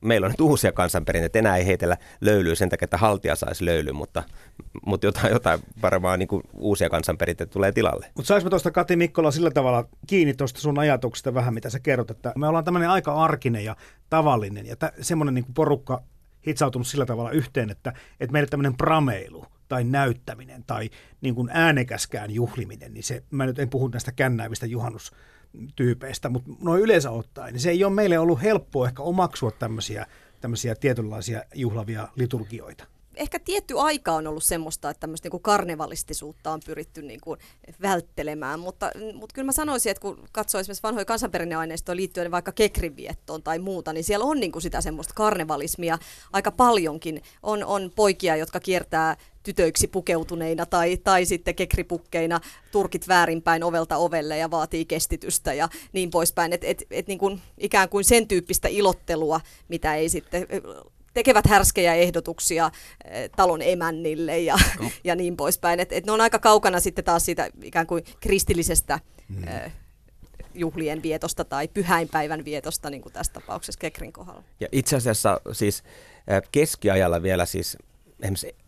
[0.00, 1.38] meillä on nyt uusia kansanperinteitä.
[1.38, 4.22] Enää ei heitellä löylyä sen takia, että haltija saisi löyly, mutta,
[4.86, 8.06] mutta jotain, jotain varmaan niin uusia kansanperinteitä tulee tilalle.
[8.14, 12.10] Mutta saisimme tuosta Kati Mikkola sillä tavalla kiinni tuosta sun ajatuksesta vähän, mitä sä kerrot,
[12.10, 13.76] että me ollaan tämmöinen aika arkinen ja
[14.10, 16.02] tavallinen ja tä, semmoinen niin porukka
[16.46, 22.30] hitsautunut sillä tavalla yhteen, että, että meille tämmöinen prameilu tai näyttäminen tai niin kuin äänekäskään
[22.30, 25.12] juhliminen, niin se, mä nyt en puhu näistä kännäivistä juhannus
[25.76, 30.06] tyypeistä, mutta noin yleensä ottaen, niin se ei ole meille ollut helppoa ehkä omaksua tämmöisiä,
[30.40, 32.84] tämmöisiä tietynlaisia juhlavia liturgioita
[33.16, 37.40] ehkä tietty aika on ollut semmoista, että tämmöistä niin karnevalistisuutta on pyritty niin kuin
[37.82, 43.42] välttelemään, mutta, mutta kyllä mä sanoisin, että kun katsoo esimerkiksi vanhoja kansanperinneaineistoja liittyen vaikka kekrinviettoon
[43.42, 45.98] tai muuta, niin siellä on niin kuin sitä semmoista karnevalismia
[46.32, 47.22] aika paljonkin.
[47.42, 52.40] On, on poikia, jotka kiertää tytöiksi pukeutuneina tai, tai sitten kekripukkeina
[52.72, 56.52] turkit väärinpäin ovelta ovelle ja vaatii kestitystä ja niin poispäin.
[56.52, 60.46] Et, et, et niin ikään kuin sen tyyppistä ilottelua, mitä ei sitten
[61.16, 62.70] tekevät härskejä ehdotuksia
[63.04, 64.90] eh, talon emännille ja, no.
[65.04, 65.80] ja niin poispäin.
[65.80, 69.48] Et, et ne on aika kaukana sitten taas siitä ikään kuin kristillisestä mm.
[69.48, 69.72] eh,
[70.54, 74.42] juhlien vietosta tai pyhäinpäivän vietosta, niin kuin tässä tapauksessa Kekrin kohdalla.
[74.60, 75.82] Ja itse asiassa siis
[76.28, 77.78] eh, keskiajalla vielä siis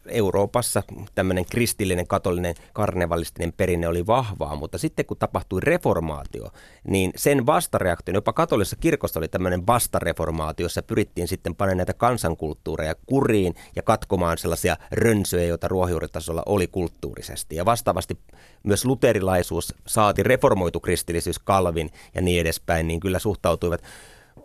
[0.06, 0.82] Euroopassa
[1.14, 6.48] tämmöinen kristillinen, katolinen, karnevalistinen perinne oli vahvaa, mutta sitten kun tapahtui reformaatio,
[6.84, 12.94] niin sen vastareaktio, jopa katolisessa kirkossa oli tämmöinen vastareformaatio, jossa pyrittiin sitten panemaan näitä kansankulttuureja
[13.06, 17.56] kuriin ja katkomaan sellaisia rönsyjä, joita ruohonjuuritasolla oli kulttuurisesti.
[17.56, 18.18] Ja vastaavasti
[18.62, 23.82] myös luterilaisuus saati reformoitu kristillisyys, Kalvin ja niin edespäin, niin kyllä suhtautuivat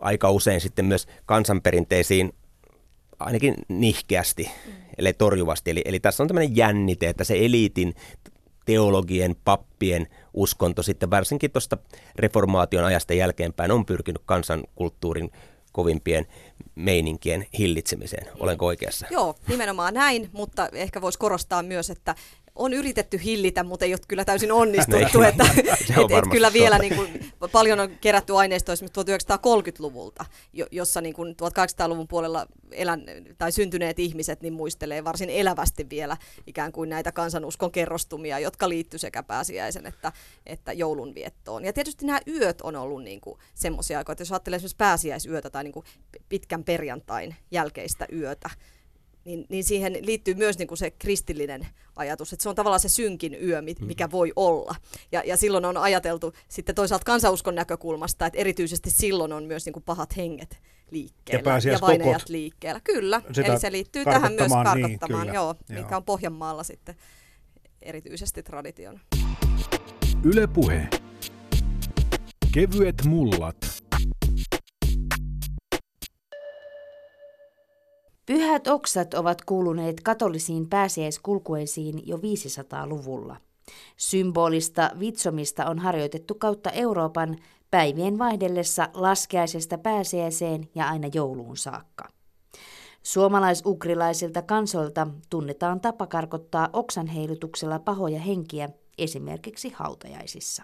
[0.00, 2.32] aika usein sitten myös kansanperinteisiin
[3.18, 4.72] ainakin nihkeästi, mm.
[4.98, 5.70] eli torjuvasti.
[5.70, 7.94] Eli, eli tässä on tämmöinen jännite, että se eliitin
[8.64, 11.78] teologien, pappien uskonto sitten varsinkin tuosta
[12.16, 15.30] reformaation ajasta jälkeenpäin on pyrkinyt kansankulttuurin
[15.72, 16.26] kovimpien
[16.74, 18.26] meininkien hillitsemiseen.
[18.40, 19.06] Olenko oikeassa?
[19.10, 22.14] Joo, nimenomaan näin, mutta ehkä voisi korostaa myös, että
[22.54, 25.18] on yritetty hillitä, mutta ei ole kyllä täysin onnistuttu.
[25.24, 25.28] Niin.
[25.28, 30.24] että, et, et kyllä vielä niin kuin, paljon on kerätty aineistoa esimerkiksi 1930-luvulta,
[30.70, 33.04] jossa niin kuin 1800-luvun puolella elän,
[33.38, 38.98] tai syntyneet ihmiset niin muistelee varsin elävästi vielä ikään kuin näitä kansanuskon kerrostumia, jotka liittyy
[38.98, 40.12] sekä pääsiäisen että,
[40.46, 41.64] että joulun viettoon.
[41.64, 43.20] Ja tietysti nämä yöt on ollut niin
[43.54, 45.86] semmoisia aikoja, että jos ajattelee esimerkiksi pääsiäisyötä tai niin kuin
[46.28, 48.50] pitkän perjantain jälkeistä yötä,
[49.24, 52.88] niin, niin siihen liittyy myös niin kuin se kristillinen ajatus, että se on tavallaan se
[52.88, 53.86] synkin yö, mm.
[53.86, 54.74] mikä voi olla.
[55.12, 59.72] Ja, ja silloin on ajateltu sitten toisaalta kansauskon näkökulmasta, että erityisesti silloin on myös niin
[59.72, 60.58] kuin pahat henget
[60.90, 62.80] liikkeellä ja, ja vainajat liikkeellä.
[62.80, 65.82] Kyllä, eli se liittyy tähän myös karkottamaan, niin, joo, joo.
[65.82, 66.94] mikä on Pohjanmaalla sitten
[67.82, 69.00] erityisesti tradition.
[70.24, 70.88] Yle Puhe.
[72.52, 73.83] Kevyet mullat.
[78.26, 83.36] Pyhät oksat ovat kuuluneet katolisiin pääsiäiskulkueisiin jo 500-luvulla.
[83.96, 87.36] Symbolista vitsomista on harjoitettu kautta Euroopan
[87.70, 92.08] päivien vaihdellessa laskeaisesta pääsiäiseen ja aina jouluun saakka.
[93.02, 100.62] Suomalaisukrilaisilta kansolta tunnetaan tapa karkottaa oksan heilutuksella pahoja henkiä esimerkiksi hautajaisissa.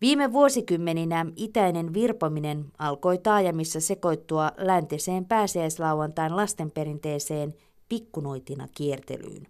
[0.00, 7.54] Viime vuosikymmeninä itäinen virpominen alkoi taajamissa sekoittua läntiseen pääsiäislauantain lastenperinteeseen
[7.88, 9.46] pikkunoitina kiertelyyn.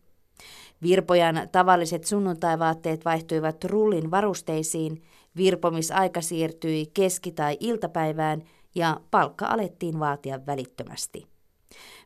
[0.83, 5.03] Virpojan tavalliset sunnuntaivaatteet vaihtuivat rullin varusteisiin,
[5.37, 8.43] virpomisaika siirtyi keski- tai iltapäivään
[8.75, 11.27] ja palkka alettiin vaatia välittömästi.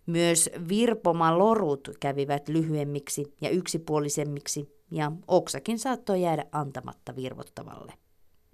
[0.06, 8.03] Myös virpomalorut kävivät lyhyemmiksi ja yksipuolisemmiksi ja oksakin saattoi jäädä antamatta virvottavalle.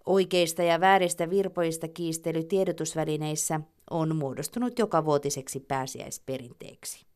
[0.06, 3.60] Oikeista ja vääristä virpoista kiistely tiedotusvälineissä
[3.90, 7.06] on muodostunut joka vuotiseksi pääsiäisperinteeksi.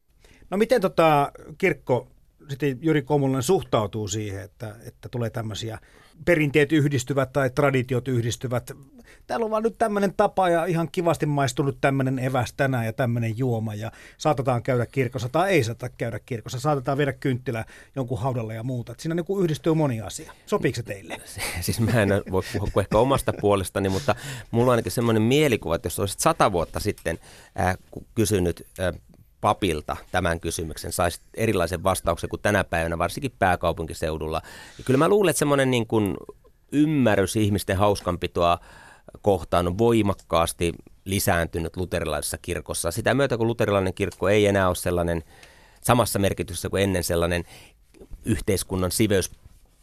[0.51, 2.09] No miten tota, kirkko
[2.49, 5.79] sitten Jyri Komulainen suhtautuu siihen, että, että tulee tämmöisiä
[6.24, 8.70] perinteet yhdistyvät tai traditiot yhdistyvät.
[9.27, 13.38] Täällä on vaan nyt tämmöinen tapa ja ihan kivasti maistunut tämmöinen eväs tänään ja tämmöinen
[13.38, 16.61] juoma ja saatetaan käydä kirkossa tai ei saata käydä kirkossa.
[16.61, 17.64] Saatetaan viedä kynttilä
[17.96, 18.92] jonkun haudalle ja muuta.
[18.92, 20.33] Et siinä niin yhdistyy moni asia.
[20.46, 21.16] Sopiiko se teille?
[21.61, 24.14] Siis mä en voi puhua kuin ehkä omasta puolestani, mutta
[24.50, 27.18] mulla on ainakin semmoinen mielikuva, että jos olisit sata vuotta sitten
[27.61, 27.77] äh,
[28.14, 29.00] kysynyt äh,
[29.45, 34.43] papilta tämän kysymyksen, saisi erilaisen vastauksen kuin tänä päivänä, varsinkin pääkaupunkiseudulla.
[34.79, 36.17] Ja kyllä mä luulen, että semmoinen niin kuin
[36.73, 38.59] ymmärrys ihmisten hauskanpitoa
[39.23, 40.73] kohtaan on voimakkaasti
[41.05, 42.91] lisääntynyt luterilaisessa kirkossa.
[42.91, 45.23] Sitä myötä, kun luterilainen kirkko ei enää ole sellainen
[45.81, 47.45] samassa merkityksessä kuin ennen sellainen
[48.25, 49.31] yhteiskunnan siveys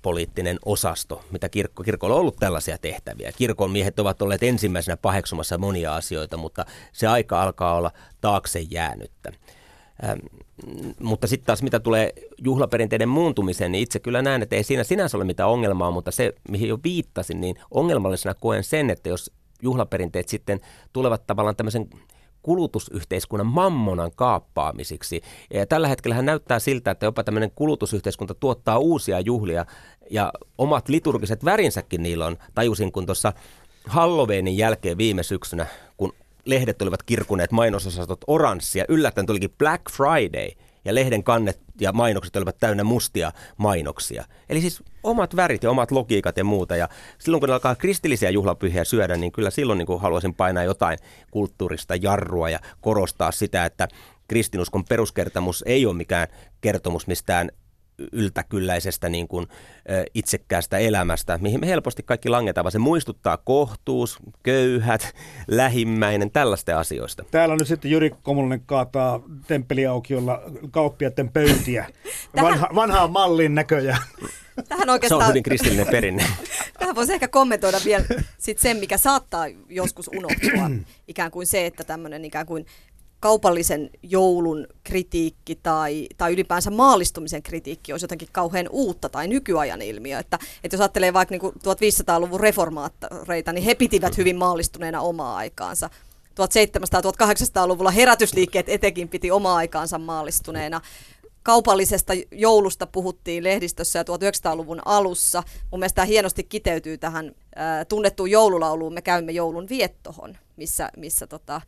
[0.01, 3.31] poliittinen osasto, mitä kirkko, kirkolla on ollut tällaisia tehtäviä.
[3.31, 9.31] Kirkon miehet ovat olleet ensimmäisenä paheksumassa monia asioita, mutta se aika alkaa olla taakse jäänyttä.
[10.03, 10.19] Ähm,
[10.99, 15.17] mutta sitten taas mitä tulee juhlaperinteiden muuntumiseen, niin itse kyllä näen, että ei siinä sinänsä
[15.17, 20.29] ole mitään ongelmaa, mutta se, mihin jo viittasin, niin ongelmallisena koen sen, että jos juhlaperinteet
[20.29, 20.59] sitten
[20.93, 21.89] tulevat tavallaan tämmöisen
[22.41, 25.21] kulutusyhteiskunnan mammonan kaappaamisiksi.
[25.54, 29.65] Ja tällä hetkellä näyttää siltä, että jopa tämmöinen kulutusyhteiskunta tuottaa uusia juhlia
[30.10, 32.38] ja omat liturgiset värinsäkin niillä on.
[32.56, 33.34] Tajusin, kun tuossa
[33.86, 35.65] Halloweenin jälkeen viime syksynä,
[35.97, 36.13] kun
[36.45, 40.49] lehdet olivat kirkuneet mainososastot oranssia, yllättäen tulikin Black Friday–
[40.86, 44.25] ja lehden kannet ja mainokset olivat täynnä mustia mainoksia.
[44.49, 46.75] Eli siis omat värit ja omat logiikat ja muuta.
[46.75, 50.99] Ja silloin kun alkaa kristillisiä juhlapyhiä syödä, niin kyllä silloin niin kuin haluaisin painaa jotain
[51.31, 53.87] kulttuurista jarrua ja korostaa sitä, että
[54.27, 56.27] kristinuskon peruskertomus ei ole mikään
[56.61, 57.51] kertomus mistään
[58.12, 59.47] yltäkylläisestä niin kuin,
[60.13, 65.15] itsekkäästä elämästä, mihin me helposti kaikki langetaan, vaan se muistuttaa kohtuus, köyhät,
[65.47, 67.23] lähimmäinen, tällaista asioista.
[67.32, 71.88] Täällä on nyt sitten Jyri Komulainen kaataa temppeliaukiolla kauppiaiden pöytiä.
[72.41, 74.01] Vanha, vanhaan mallin näköjään.
[74.69, 76.25] Tähän oikeastaan, se on hyvin kristillinen perinne.
[76.80, 78.06] Tähän voisi ehkä kommentoida vielä
[78.38, 80.69] sit sen, mikä saattaa joskus unohtua.
[81.08, 82.65] ikään kuin se, että tämmöinen ikään kuin
[83.21, 90.19] kaupallisen joulun kritiikki tai, tai ylipäänsä maallistumisen kritiikki olisi jotenkin kauhean uutta tai nykyajan ilmiö.
[90.19, 95.89] Että, että jos ajattelee vaikka niin 1500-luvun reformaattoreita, niin he pitivät hyvin maallistuneena omaa aikaansa.
[96.31, 100.81] 1700-1800-luvulla herätysliikkeet etenkin piti omaa aikaansa maallistuneena.
[101.43, 105.43] Kaupallisesta joulusta puhuttiin lehdistössä ja 1900-luvun alussa.
[105.71, 111.27] Mun mielestä tämä hienosti kiteytyy tähän ää, tunnettuun joululauluun Me käymme joulun viettohon, missä, missä
[111.27, 111.62] tota,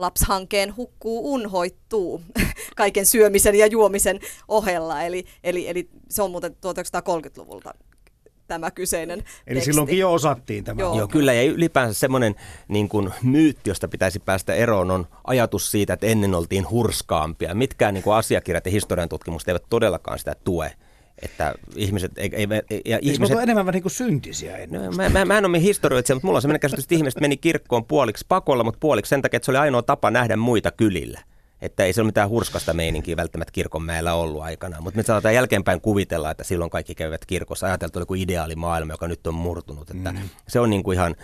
[0.00, 2.22] lapshankeen hukkuu unhoittuu
[2.76, 5.02] kaiken syömisen ja juomisen ohella.
[5.02, 7.74] Eli, eli, eli se on muuten 1930-luvulta
[8.46, 9.64] tämä kyseinen Eli teksti.
[9.64, 10.80] silloinkin jo osattiin tämä.
[10.80, 11.32] Joo, Joo kyllä.
[11.32, 12.34] Ja ylipäänsä semmoinen
[12.68, 17.54] niin kuin myytti, josta pitäisi päästä eroon, on ajatus siitä, että ennen oltiin hurskaampia.
[17.54, 20.72] Mitkään niin kuin asiakirjat ja historian tutkimukset eivät todellakaan sitä tue
[21.22, 22.12] että ihmiset...
[22.18, 24.84] Ei, ei, ja ihmiset on enemmän niin kuin syntisiä ennen.
[24.84, 27.36] No, mä, mä, mä en ole historioitsija, mutta mulla on sellainen käsitys, että ihmiset meni
[27.36, 31.20] kirkkoon puoliksi pakolla, mutta puoliksi sen takia, että se oli ainoa tapa nähdä muita kylillä.
[31.62, 34.80] Että ei se ole mitään hurskasta meininkiä välttämättä kirkonmäellä ollut aikana.
[34.80, 37.66] Mutta me saadaan jälkeenpäin kuvitella, että silloin kaikki käyvät kirkossa.
[37.66, 39.90] Ajateltu oli kuin ideaali maailma, joka nyt on murtunut.
[39.90, 40.18] Että mm.
[40.48, 41.16] Se on niin kuin ihan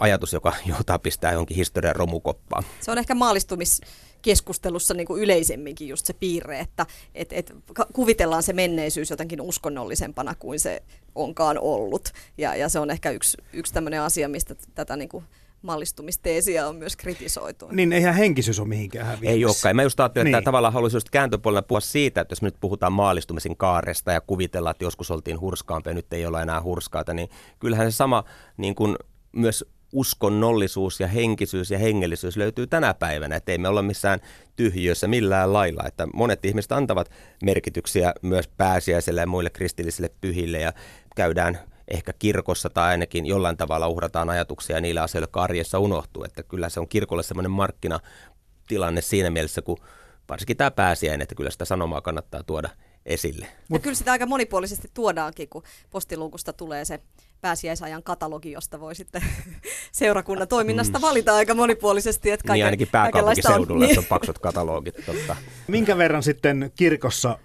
[0.00, 2.64] ajatus, joka johtaa pistää johonkin historian romukoppaan.
[2.80, 7.52] Se on ehkä maalistumiskeskustelussa niin kuin yleisemminkin just se piirre, että et, et
[7.92, 10.82] kuvitellaan se menneisyys jotenkin uskonnollisempana kuin se
[11.14, 12.08] onkaan ollut.
[12.38, 15.24] Ja, ja se on ehkä yksi, yksi tämmöinen asia, mistä tätä niin kuin
[15.62, 17.68] mallistumisteesiä on myös kritisoitu.
[17.72, 19.30] Niin, eihän henkisyys ole mihinkään häviämässä.
[19.30, 19.76] Ei olekaan.
[19.76, 20.34] Mä just ajattelin, niin.
[20.34, 24.20] että tavallaan haluaisin just kääntöpuolella puhua siitä, että jos me nyt puhutaan maallistumisen kaaresta ja
[24.20, 28.24] kuvitellaan, että joskus oltiin hurskaampia ja nyt ei olla enää hurskaata, niin kyllähän se sama
[28.56, 28.96] niin kuin
[29.32, 34.20] myös uskonnollisuus ja henkisyys ja hengellisyys löytyy tänä päivänä, että ei me olla missään
[34.56, 37.10] tyhjössä millään lailla, että monet ihmiset antavat
[37.44, 40.72] merkityksiä myös pääsiäiselle ja muille kristillisille pyhille ja
[41.16, 46.42] käydään ehkä kirkossa tai ainakin jollain tavalla uhrataan ajatuksia niille asioille, jotka arjessa unohtuu, että
[46.42, 49.78] kyllä se on kirkolle semmoinen markkinatilanne siinä mielessä, kun
[50.28, 52.70] varsinkin tämä pääsiäinen, että kyllä sitä sanomaa kannattaa tuoda
[53.06, 53.46] esille.
[53.70, 57.00] Ja kyllä sitä aika monipuolisesti tuodaankin, kun postiluukusta tulee se
[57.42, 59.22] pääsiäisajan katalogi, josta voi sitten
[59.92, 61.02] seurakunnan toiminnasta mm.
[61.02, 62.30] valita aika monipuolisesti.
[62.30, 63.98] Että kaiken, niin ainakin pääkaupunkiseudulla, on, niin.
[63.98, 64.94] on paksut katalogit.
[65.06, 65.36] Totta.
[65.68, 67.38] Minkä verran sitten kirkossa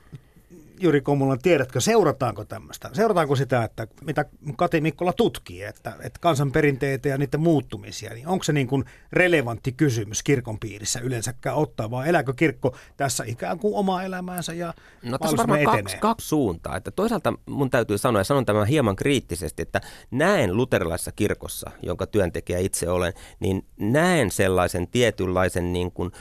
[0.79, 2.89] Juri Komulan, tiedätkö, seurataanko tämmöistä?
[2.93, 8.43] Seurataanko sitä, että mitä Kati Mikkola tutkii, että, että kansanperinteitä ja niiden muuttumisia, niin onko
[8.43, 13.75] se niin kuin relevantti kysymys kirkon piirissä yleensäkään ottaa, vai elääkö kirkko tässä ikään kuin
[13.75, 16.77] omaa elämäänsä ja No tässä on varmaan kaksi, kaksi suuntaa.
[16.77, 22.07] Että toisaalta mun täytyy sanoa, ja sanon tämän hieman kriittisesti, että näen luterilaisessa kirkossa, jonka
[22.07, 26.11] työntekijä itse olen, niin näen sellaisen tietynlaisen niin kuin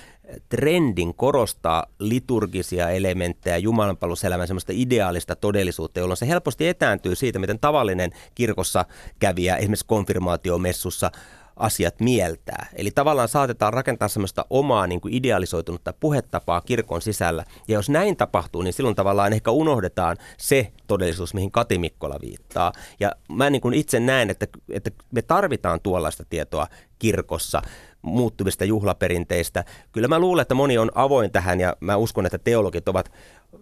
[0.49, 8.11] trendin korostaa liturgisia elementtejä, jumalanpaluselämän semmoista ideaalista todellisuutta, jolloin se helposti etääntyy siitä, miten tavallinen
[8.35, 8.85] kirkossa
[9.19, 11.11] kävijä esimerkiksi konfirmaatiomessussa
[11.57, 12.67] asiat mieltää.
[12.77, 17.45] Eli tavallaan saatetaan rakentaa semmoista omaa niin kuin idealisoitunutta puhetapaa kirkon sisällä.
[17.69, 22.73] Ja jos näin tapahtuu, niin silloin tavallaan ehkä unohdetaan se todellisuus, mihin Kati Mikkola viittaa.
[23.01, 26.67] Ja mä niin kuin itse näen, että, että me tarvitaan tuollaista tietoa
[26.99, 27.63] kirkossa
[28.07, 29.65] muuttuvista juhlaperinteistä.
[29.93, 33.13] Kyllä mä luulen, että moni on avoin tähän ja mä uskon, että teologit ovat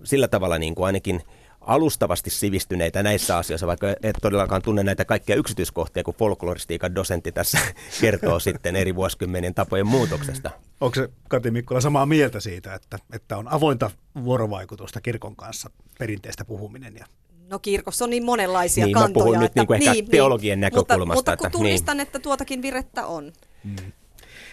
[0.05, 1.23] sillä tavalla niin kuin ainakin
[1.61, 7.59] alustavasti sivistyneitä näissä asioissa, vaikka et todellakaan tunne näitä kaikkia yksityiskohtia, kun folkloristiikan dosentti tässä
[8.01, 10.51] kertoo sitten eri vuosikymmenien tapojen muutoksesta.
[10.81, 13.91] Onko se Kati Mikkola samaa mieltä siitä, että, että on avointa
[14.25, 17.07] vuorovaikutusta kirkon kanssa perinteistä puhuminen ja
[17.51, 19.25] No kirkossa on niin monenlaisia niin, kantoja.
[19.25, 21.15] Mä puhun että, nyt niin kuin niin, teologian niin, näkökulmasta.
[21.15, 22.07] Mutta, mutta kun tunnistan, niin.
[22.07, 23.33] että tuotakin virettä on.
[23.65, 23.93] Mm.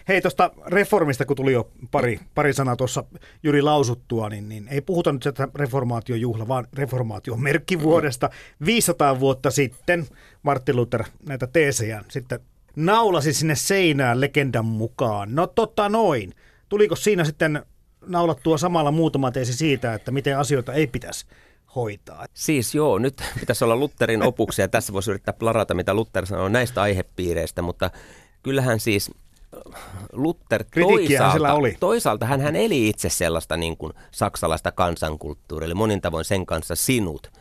[0.08, 3.04] Hei, tuosta reformista, kun tuli jo pari, pari sanaa tuossa
[3.44, 8.30] Jyri lausuttua, niin, niin ei puhuta nyt sitä reformaatiojuhla, vaan reformaation merkkivuodesta.
[8.66, 10.08] 500 vuotta sitten
[10.44, 12.40] Martin Luther näitä teesejä sitten
[12.76, 15.36] naulasi sinne seinään legendan mukaan.
[15.36, 16.34] No totta noin.
[16.70, 17.66] Tuliko siinä sitten
[18.08, 21.26] naulattua samalla muutama teesi siitä, että miten asioita ei pitäisi
[21.76, 22.26] hoitaa.
[22.34, 24.68] Siis joo, nyt pitäisi olla Lutherin opuksia.
[24.68, 27.92] Tässä voisi yrittää plarata, mitä Luther sanoo näistä aihepiireistä, mutta
[28.44, 29.12] kyllähän siis
[30.14, 31.78] Luther toisaalta, oli.
[31.80, 36.76] toisaalta hän, hän eli itse sellaista niin kuin saksalaista kansankulttuuria, eli monin tavoin sen kanssa
[36.76, 37.32] sinut.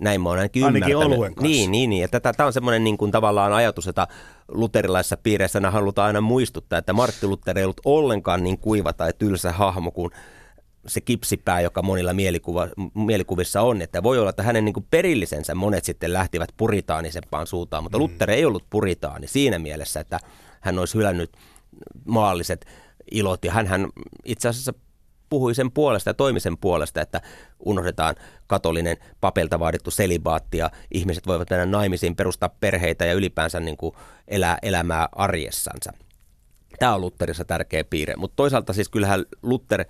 [0.00, 1.48] Näin mä oon ainakin, ainakin oluen kanssa.
[1.48, 2.08] Niin, niin, niin.
[2.36, 4.08] Tämä on semmoinen niin kuin tavallaan ajatus, että
[4.48, 9.52] luterilaisissa piireissä halutaan aina muistuttaa, että Martti Luther ei ollut ollenkaan niin kuiva tai tylsä
[9.52, 10.10] hahmo kuin
[10.86, 15.54] se kipsipää, joka monilla mielikuva, mielikuvissa on, että voi olla, että hänen niin kuin perillisensä
[15.54, 18.02] monet sitten lähtivät puritaanisempaan suuntaan, mutta mm.
[18.02, 20.18] Luther ei ollut puritaani siinä mielessä, että
[20.60, 21.30] hän olisi hylännyt
[22.04, 22.66] maalliset
[23.10, 23.44] ilot.
[23.44, 23.88] Ja hän
[24.24, 24.72] itse asiassa
[25.30, 27.20] puhui sen puolesta ja toimi sen puolesta, että
[27.60, 28.14] unohdetaan
[28.46, 33.94] katolinen papelta vaadittu selibaatti ja ihmiset voivat mennä naimisiin, perustaa perheitä ja ylipäänsä niin kuin
[34.28, 35.92] elää elämää arjessansa.
[36.78, 39.84] Tämä on Lutterissa tärkeä piirre, mutta toisaalta siis kyllähän Luther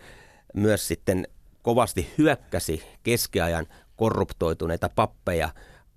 [0.55, 1.29] myös sitten
[1.63, 3.67] kovasti hyökkäsi keskiajan
[3.97, 5.49] korruptoituneita pappeja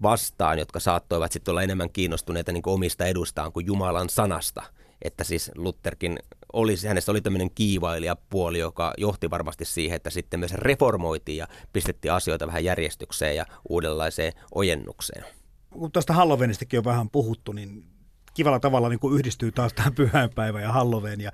[0.02, 4.63] vastaan, jotka saattoivat sitten olla enemmän kiinnostuneita niin omista edustaan kuin Jumalan sanasta–
[5.04, 6.20] että siis Lutherkin
[6.54, 12.12] oli, hänestä oli tämmöinen kiivailijapuoli, joka johti varmasti siihen, että sitten myös reformoitiin ja pistettiin
[12.12, 15.26] asioita vähän järjestykseen ja uudenlaiseen ojennukseen.
[15.70, 17.86] Kun tästä Halloweenistakin on vähän puhuttu, niin
[18.34, 21.32] kivalla tavalla niin kuin yhdistyy taas tähän pyhäinpäivä ja Halloween ja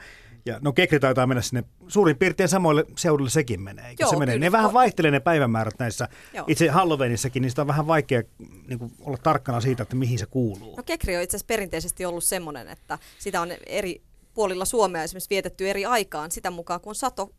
[0.49, 3.87] ja no Kekri taitaa mennä sinne suurin piirtein samoille seudulle sekin menee.
[3.87, 4.35] Eikö Joo, se menee?
[4.35, 4.45] Kyllä.
[4.45, 6.07] Ne vähän vaihtelee ne päivämäärät näissä.
[6.33, 6.45] Joo.
[6.47, 8.23] Itse Halloweenissakin, niin sitä on vähän vaikea
[8.67, 10.75] niin kuin, olla tarkkana siitä, että mihin se kuuluu.
[10.75, 14.01] No Kekri on itse asiassa perinteisesti ollut semmoinen, että sitä on eri
[14.33, 17.33] puolilla Suomea esimerkiksi vietetty eri aikaan sitä mukaan, kun sato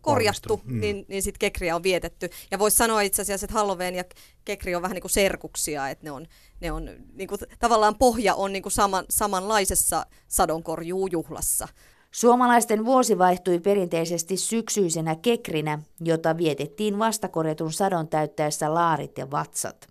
[0.00, 0.80] korjattu, mm.
[0.80, 2.30] niin, niin sitten kekriä on vietetty.
[2.50, 4.04] Ja voisi sanoa itse asiassa, että Halloween ja
[4.44, 6.26] kekri on vähän niin kuin serkuksia, että ne on,
[6.60, 11.68] ne on niin kuin, tavallaan pohja on niin kuin saman, samanlaisessa sadonkorjuujuhlassa.
[12.20, 19.86] Suomalaisten vuosi vaihtui perinteisesti syksyisenä kekrinä, jota vietettiin vastakorjatun sadon täyttäessä laarit ja vatsat.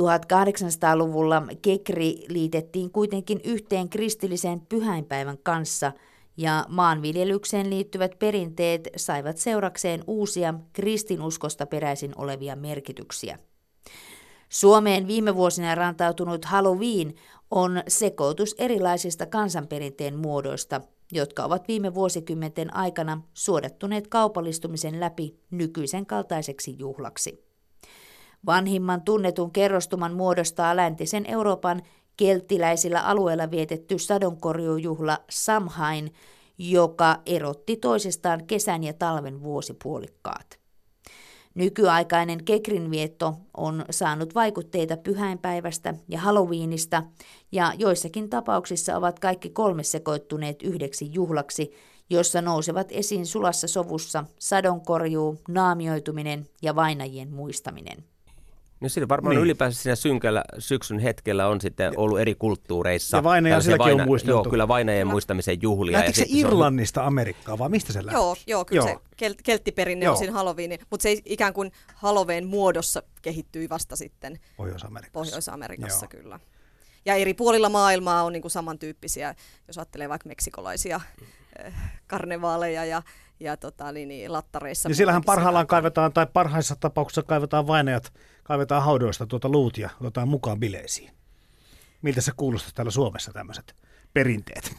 [0.00, 5.92] 1800-luvulla kekri liitettiin kuitenkin yhteen kristillisen pyhäinpäivän kanssa
[6.36, 13.38] ja maanviljelykseen liittyvät perinteet saivat seurakseen uusia kristinuskosta peräisin olevia merkityksiä.
[14.48, 17.14] Suomeen viime vuosina rantautunut Halloween
[17.50, 20.80] on sekoitus erilaisista kansanperinteen muodoista–
[21.12, 27.44] jotka ovat viime vuosikymmenten aikana suodattuneet kaupallistumisen läpi nykyisen kaltaiseksi juhlaksi.
[28.46, 31.82] Vanhimman tunnetun kerrostuman muodostaa läntisen Euroopan
[32.16, 36.12] kelttiläisillä alueilla vietetty sadonkorjuujuhla Samhain,
[36.58, 40.63] joka erotti toisistaan kesän ja talven vuosipuolikkaat.
[41.54, 47.02] Nykyaikainen kekrinvietto on saanut vaikutteita pyhäinpäivästä ja Halloweenista,
[47.52, 51.72] ja joissakin tapauksissa ovat kaikki kolme sekoittuneet yhdeksi juhlaksi,
[52.10, 58.04] jossa nousevat esiin sulassa sovussa sadonkorjuu, naamioituminen ja vainajien muistaminen.
[58.80, 59.44] No siinä varmaan niin.
[59.44, 63.16] ylipäänsä siinä synkällä syksyn hetkellä on sitten ollut eri kulttuureissa.
[63.16, 64.36] Ja vainaja silläkin vaina, on muisteltu.
[64.36, 65.98] Joo, kyllä vainajien muistamisen juhlia.
[65.98, 67.06] Lähtikö se Irlannista on...
[67.06, 68.16] Amerikkaan vai mistä se lähti?
[68.16, 68.88] Joo, joo kyllä joo.
[68.88, 70.12] se kel- kelttiperinne joo.
[70.12, 75.12] on siinä Halloween, mutta se ikään kuin Halloween muodossa kehittyi vasta sitten Pohjois-Amerikassa.
[75.12, 76.40] Pohjois-Amerikassa kyllä.
[77.04, 79.34] Ja eri puolilla maailmaa on niin kuin samantyyppisiä,
[79.68, 81.00] jos ajattelee vaikka meksikolaisia
[81.66, 83.02] äh, karnevaaleja ja
[83.40, 84.88] ja tota, niin, niin, lattareissa.
[84.88, 88.12] Niin sillähän parhaillaan kaivetaan, tai parhaissa tapauksissa kaivetaan vainajat,
[88.44, 91.10] kaivetaan haudoista tuota luut ja otetaan mukaan bileisiin.
[92.02, 93.74] Miltä se kuulostaa täällä Suomessa tämmöiset
[94.12, 94.76] perinteet?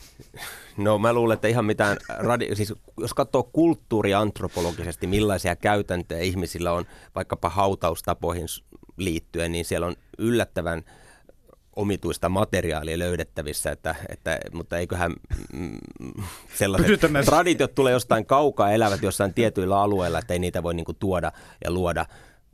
[0.77, 6.85] No mä luulen, että ihan mitään, radi- siis jos katsoo kulttuuriantropologisesti, millaisia käytäntöjä ihmisillä on
[7.15, 8.47] vaikkapa hautaustapoihin
[8.97, 10.83] liittyen, niin siellä on yllättävän
[11.75, 15.13] omituista materiaalia löydettävissä, että, että, mutta eiköhän
[15.53, 15.79] mm,
[16.55, 20.97] sellaiset traditiot tulee jostain kaukaa, elävät jossain tietyillä alueilla, että ei niitä voi niin kuin,
[20.99, 21.31] tuoda
[21.63, 22.05] ja luoda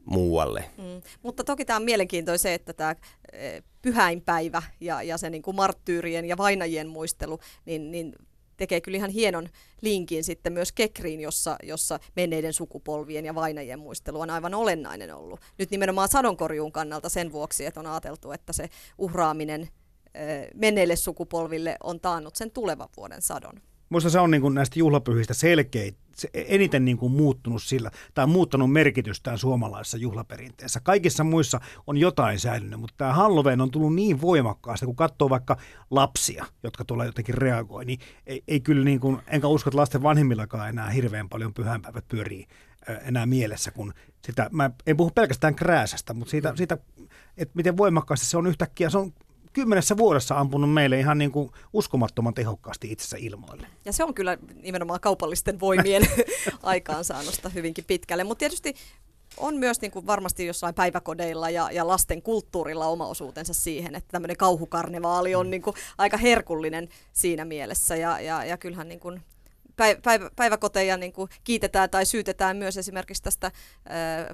[0.05, 0.65] muualle.
[0.77, 1.01] Mm.
[1.23, 2.95] Mutta toki tämä on mielenkiintoista se, että tämä
[3.31, 8.15] e, pyhäinpäivä ja, ja se niin kuin marttyyrien ja vainajien muistelu, niin, niin
[8.57, 9.49] tekee kyllä ihan hienon
[9.81, 15.39] linkin sitten myös Kekriin, jossa, jossa menneiden sukupolvien ja vainajien muistelu on aivan olennainen ollut.
[15.57, 19.69] Nyt nimenomaan sadonkorjuun kannalta sen vuoksi, että on ajateltu, että se uhraaminen
[20.55, 23.61] menneille sukupolville on taannut sen tulevan vuoden sadon.
[23.91, 28.27] Minusta se on niin kuin näistä juhlapyhistä selkeä, se eniten niin kuin muuttunut sillä, tai
[28.27, 30.79] muuttanut merkitystään suomalaisessa juhlaperinteessä.
[30.79, 35.57] Kaikissa muissa on jotain säilynyt, mutta tämä Halloween on tullut niin voimakkaasti, kun katsoo vaikka
[35.89, 40.03] lapsia, jotka tulee jotenkin reagoi, niin ei, ei kyllä niin kuin, enkä usko, että lasten
[40.03, 42.47] vanhimmillakaan enää hirveän paljon pyhänpäivät pyörii
[43.01, 43.93] enää mielessä, kun
[44.25, 46.77] sitä, mä en puhu pelkästään krääsästä, mutta siitä, siitä
[47.37, 49.13] että miten voimakkaasti se on yhtäkkiä, se on
[49.53, 53.67] kymmenessä vuodessa ampunut meille ihan niin kuin uskomattoman tehokkaasti itsensä ilmoille.
[53.85, 56.03] Ja se on kyllä nimenomaan kaupallisten voimien
[56.63, 58.75] aikaansaannosta hyvinkin pitkälle, mutta tietysti
[59.37, 64.11] on myös niin kuin varmasti jossain päiväkodeilla ja, ja lasten kulttuurilla oma osuutensa siihen, että
[64.11, 65.51] tämmöinen kauhukarnevaali on mm.
[65.51, 69.21] niin kuin aika herkullinen siinä mielessä ja, ja, ja kyllähän niin kuin
[70.03, 73.53] päivä, päiväkoteja niin kuin kiitetään tai syytetään myös esimerkiksi tästä äh,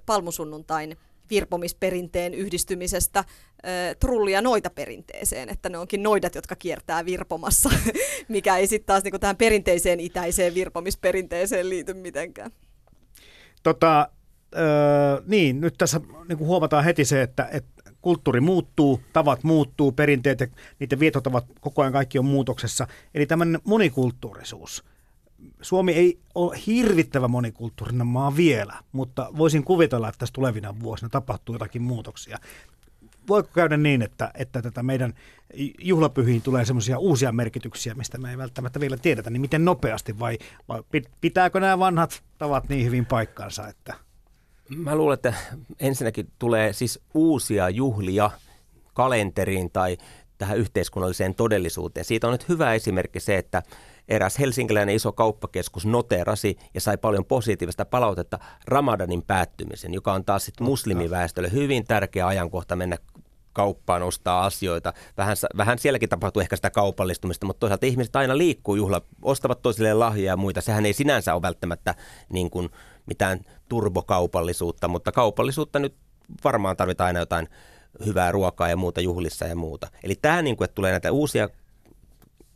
[0.06, 0.98] palmusunnuntain
[1.30, 3.24] virpomisperinteen yhdistymisestä
[4.00, 7.70] trulli- ja noita perinteeseen, että ne onkin noidat, jotka kiertää virpomassa,
[8.28, 12.52] mikä ei sitten taas niinku tähän perinteiseen itäiseen virpomisperinteeseen liity mitenkään.
[13.64, 14.10] Tota,
[14.56, 19.92] öö, niin, nyt tässä niin kuin huomataan heti se, että, että kulttuuri muuttuu, tavat muuttuu,
[19.92, 20.48] perinteet ja
[20.80, 22.88] niiden vietotavat koko ajan kaikki on muutoksessa.
[23.14, 24.84] Eli tämmöinen monikulttuurisuus–
[25.62, 31.56] Suomi ei ole hirvittävä monikulttuurinen maa vielä, mutta voisin kuvitella, että tässä tulevina vuosina tapahtuu
[31.56, 32.38] jotakin muutoksia.
[33.28, 35.14] Voiko käydä niin, että, että tätä meidän
[35.82, 40.38] juhlapyhiin tulee semmoisia uusia merkityksiä, mistä me ei välttämättä vielä tiedetä, niin miten nopeasti vai,
[40.68, 40.84] vai
[41.22, 43.94] pitääkö nämä vanhat tavat niin hyvin paikkaansa, että...
[44.76, 45.34] Mä luulen, että
[45.80, 48.32] ensinnäkin tulee siis uusia juhlia
[48.94, 49.98] kalenteriin tai
[50.38, 52.06] tähän yhteiskunnalliseen todellisuuteen.
[52.06, 53.64] Siitä on nyt hyvä esimerkki se, että
[54.08, 60.46] eräs helsinkiläinen iso kauppakeskus noterasi ja sai paljon positiivista palautetta Ramadanin päättymisen, joka on taas
[60.46, 62.98] sitten muslimiväestölle hyvin tärkeä ajankohta mennä
[63.54, 64.94] kauppaan ostaa asioita.
[65.18, 70.00] Vähän, vähän sielläkin tapahtuu ehkä sitä kaupallistumista, mutta toisaalta ihmiset aina liikkuu juhla, ostavat toisilleen
[70.00, 70.62] lahjoja ja muita.
[70.62, 71.96] Sehän ei sinänsä ole välttämättä
[72.30, 72.70] niin kuin
[73.06, 73.40] mitään
[73.70, 75.96] turbokaupallisuutta, mutta kaupallisuutta nyt
[76.44, 77.48] varmaan tarvitaan aina jotain
[78.06, 79.88] hyvää ruokaa ja muuta juhlissa ja muuta.
[80.04, 81.50] Eli tämä, niin kuin, että tulee näitä uusia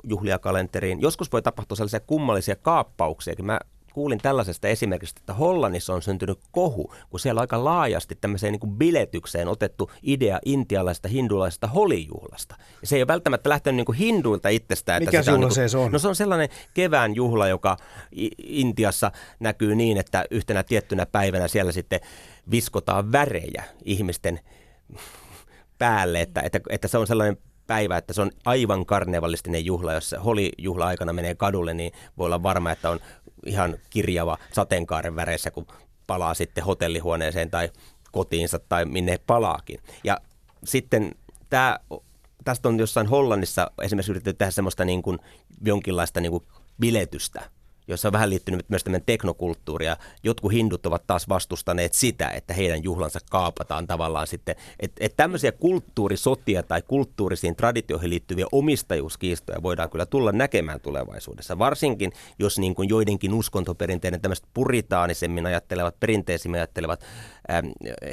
[0.04, 1.02] juhlia kalenteriin.
[1.02, 3.34] Joskus voi tapahtua sellaisia kummallisia kaappauksia.
[3.42, 3.60] Mä
[3.94, 8.60] kuulin tällaisesta esimerkistä, että Hollannissa on syntynyt kohu, kun siellä on aika laajasti tämmöiseen niin
[8.60, 12.56] kuin biletykseen otettu idea intialaisesta hindulaisesta holijuhlasta.
[12.82, 15.02] Ja se ei ole välttämättä lähtenyt niin kuin hinduilta itsestään.
[15.02, 15.92] Mikä että juhla niin kuin, se on?
[15.92, 17.78] No se on sellainen kevään juhla, joka
[18.44, 22.00] Intiassa näkyy niin, että yhtenä tiettynä päivänä siellä sitten
[22.52, 24.40] viskotaan värejä ihmisten
[25.78, 27.38] päälle, että, että, että se on sellainen
[27.68, 29.94] päivä, että se on aivan karnevalistinen juhla.
[29.94, 33.00] Jos se holi-juhla aikana menee kadulle, niin voi olla varma, että on
[33.46, 35.68] ihan kirjava sateenkaaren väreissä, kun
[36.08, 37.70] palaa sitten hotellihuoneeseen tai
[38.12, 39.80] kotiinsa tai minne palaakin.
[40.04, 40.18] Ja
[40.64, 41.12] sitten
[41.50, 41.80] tämä,
[42.44, 45.20] tästä on jossain Hollannissa esimerkiksi yritetty tehdä semmoista niin kuin
[45.66, 46.44] jonkinlaista niin kuin
[46.80, 47.50] biletystä,
[47.88, 49.86] jossa on vähän liittynyt myös tämmöinen teknokulttuuri.
[49.86, 54.56] Ja jotkut hindut ovat taas vastustaneet sitä, että heidän juhlansa kaapataan tavallaan sitten.
[54.80, 61.60] Että et tämmöisiä kulttuurisotia tai kulttuurisiin traditioihin liittyviä omistajuuskiistoja voidaan kyllä tulla näkemään tulevaisuudessa.
[61.60, 67.06] Varsinkin, jos niin kuin joidenkin uskontoperinteiden tämmöiset puritaanisemmin ajattelevat, perinteisimmin ajattelevat
[67.52, 67.68] ähm,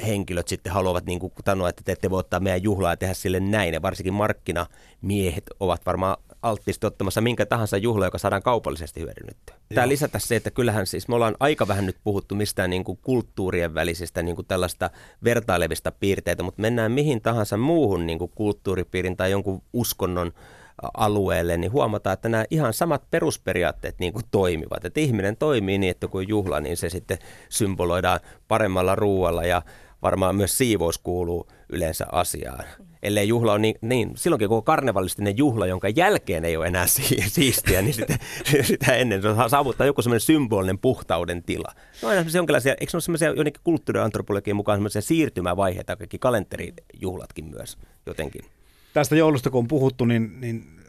[0.05, 3.13] henkilöt sitten haluavat niin kuin sanoa, että te ette voi ottaa meidän juhlaa ja tehdä
[3.13, 3.73] sille näin.
[3.73, 9.55] Ja varsinkin markkinamiehet ovat varmaan alttiisti ottamassa minkä tahansa juhla, joka saadaan kaupallisesti hyödynnettyä.
[9.73, 12.99] Tämä lisätä se, että kyllähän siis me ollaan aika vähän nyt puhuttu mistään niin kuin
[13.01, 14.89] kulttuurien välisistä niin kuin tällaista
[15.23, 20.31] vertailevista piirteitä, mutta mennään mihin tahansa muuhun niin kuin kulttuuripiirin tai jonkun uskonnon
[20.93, 24.85] alueelle, niin huomataan, että nämä ihan samat perusperiaatteet niin kuin toimivat.
[24.85, 27.17] Että ihminen toimii niin, että kun juhla, niin se sitten
[27.49, 29.61] symboloidaan paremmalla ruualla ja
[30.01, 32.65] varmaan myös siivous kuuluu yleensä asiaan.
[33.03, 36.85] Ellei juhla on niin, niin silloinkin kun karnevalistinen juhla, jonka jälkeen ei ole enää
[37.27, 38.17] siistiä, niin sitä,
[38.63, 41.73] sitä ennen se saavuttaa joku semmoinen symbolinen puhtauden tila.
[42.01, 47.77] No aina jonkinlaisia, eikö ne ole semmoisia jonnekin kulttuuriantropologian mukaan semmoisia siirtymävaiheita, kaikki kalenterijuhlatkin myös
[48.05, 48.41] jotenkin.
[48.93, 50.79] Tästä joulusta kun on puhuttu, niin, niin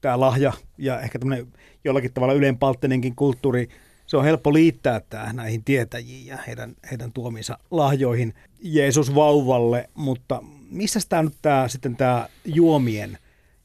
[0.00, 1.46] tämä lahja ja ehkä tämmöinen
[1.84, 3.68] jollakin tavalla ylenpalttinenkin kulttuuri
[4.10, 10.42] se on helppo liittää tämä näihin tietäjiin ja heidän, heidän tuomiinsa lahjoihin Jeesus vauvalle, mutta
[10.70, 13.18] missä tämä nyt tämä, sitten tämä juomien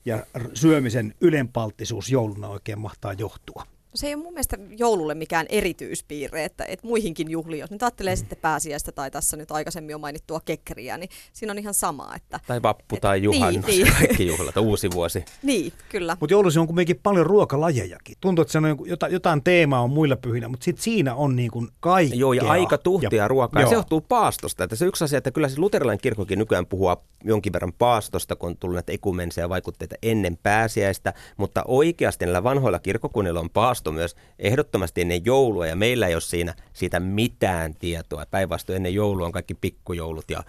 [0.05, 3.63] ja syömisen ylenpalttisuus jouluna oikein mahtaa johtua?
[3.95, 7.83] No se ei ole mun mielestä joululle mikään erityispiirre, että, että muihinkin juhliin, jos nyt
[7.83, 8.17] ajattelee mm.
[8.17, 12.15] sitten pääsiäistä tai tässä nyt aikaisemmin jo mainittua kekkeriä, niin siinä on ihan sama.
[12.15, 13.93] Että, tai vappu et, tai juhannus, niin, niin.
[13.97, 15.25] kaikki juhlat, uusi vuosi.
[15.43, 16.17] Niin, kyllä.
[16.19, 18.17] Mutta joulussa on kuitenkin paljon ruokalajejakin.
[18.21, 21.51] Tuntuu, että se on jotain, jotain teemaa on muilla pyhinä, mutta sitten siinä on niin
[21.51, 22.19] kuin kaikkea.
[22.19, 23.61] Joo, ja aika tuhtia ja, ruokaa.
[23.61, 23.65] Joo.
[23.65, 24.63] Ja se johtuu paastosta.
[24.63, 26.89] Että se yksi asia, että kyllä se luterilainen kirkkokin nykyään puhuu
[27.23, 32.79] jonkin verran paastosta, kun on tullut näitä ekumenseja vaikutteita ennen pääsiäistä, mutta oikeasti näillä vanhoilla
[32.79, 38.25] kirkkokunnilla on paasto myös ehdottomasti ennen joulua, ja meillä ei ole siinä siitä mitään tietoa.
[38.31, 40.43] Päinvastoin ennen joulua on kaikki pikkujoulut ja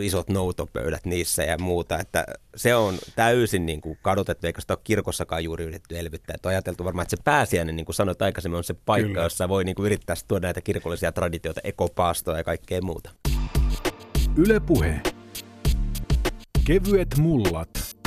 [0.00, 2.26] isot noutopöydät niissä ja muuta, että
[2.56, 6.34] se on täysin niin kuin kadotettu, eikä sitä ole kirkossakaan juuri yritetty elvyttää.
[6.34, 9.22] Että on ajateltu varmaan, että se pääsiäinen, niin kuin sanoit aikaisemmin, on se paikka, Kyllä.
[9.22, 13.10] jossa voi niin kuin yrittää tuoda näitä kirkollisia traditioita, ekopaastoa ja kaikkea muuta.
[14.36, 15.00] Ylepuhe.
[16.66, 17.97] Kevyet mullat.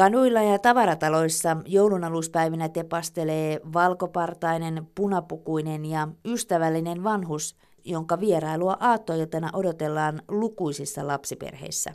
[0.00, 11.06] Kanuilla ja tavarataloissa joulunaluspäivinä tepastelee valkopartainen, punapukuinen ja ystävällinen vanhus, jonka vierailua aattoiltana odotellaan lukuisissa
[11.06, 11.94] lapsiperheissä.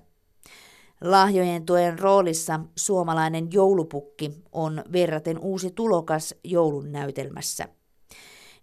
[1.01, 7.67] Lahjojen tuen roolissa suomalainen joulupukki on verraten uusi tulokas joulun näytelmässä.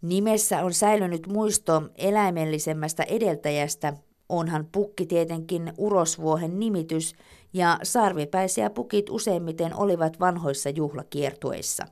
[0.03, 3.95] Nimessä on säilynyt muisto eläimellisemmästä edeltäjästä,
[4.29, 7.15] onhan pukki tietenkin urosvuohen nimitys
[7.53, 11.85] ja sarvipäisiä pukit useimmiten olivat vanhoissa juhlakiertueissa.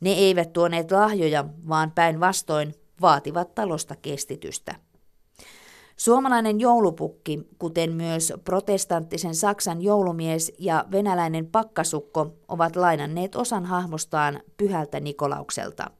[0.00, 4.74] Ne eivät tuoneet lahjoja, vaan päinvastoin vaativat talosta kestitystä.
[5.96, 15.00] Suomalainen joulupukki, kuten myös protestanttisen Saksan joulumies ja venäläinen pakkasukko, ovat lainanneet osan hahmostaan pyhältä
[15.00, 15.90] Nikolaukselta.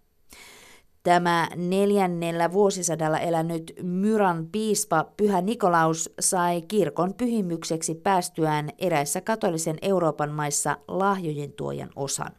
[1.06, 10.30] Tämä neljännellä vuosisadalla elänyt Myran piispa Pyhä Nikolaus sai kirkon pyhimykseksi päästyään eräissä katolisen Euroopan
[10.30, 12.30] maissa lahjojen tuojan osan.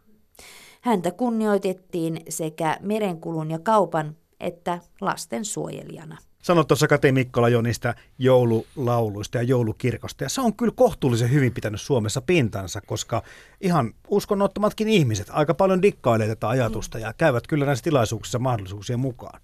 [0.82, 6.18] Häntä kunnioitettiin sekä merenkulun ja kaupan että lasten suojelijana.
[6.48, 10.24] Sanoit tuossa Kati Mikkola jo niistä joululauluista ja joulukirkosta.
[10.24, 13.22] Ja se on kyllä kohtuullisen hyvin pitänyt Suomessa pintansa, koska
[13.62, 19.41] ihan uskonnottomatkin ihmiset aika paljon dikkailee tätä ajatusta ja käyvät kyllä näissä tilaisuuksissa mahdollisuuksien mukaan.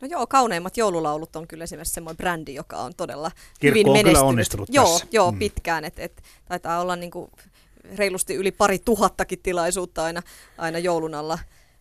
[0.00, 3.30] No joo, kauneimmat joululaulut on kyllä esimerkiksi semmoinen brändi, joka on todella
[3.60, 4.16] Kirkko hyvin on menestynyt.
[4.16, 5.06] kyllä onnistunut joo, tässä.
[5.12, 5.38] joo, mm.
[5.38, 5.84] pitkään.
[5.84, 7.30] Et, et, taitaa olla niinku
[7.96, 10.22] reilusti yli pari tuhattakin tilaisuutta aina,
[10.58, 11.38] aina joulun alla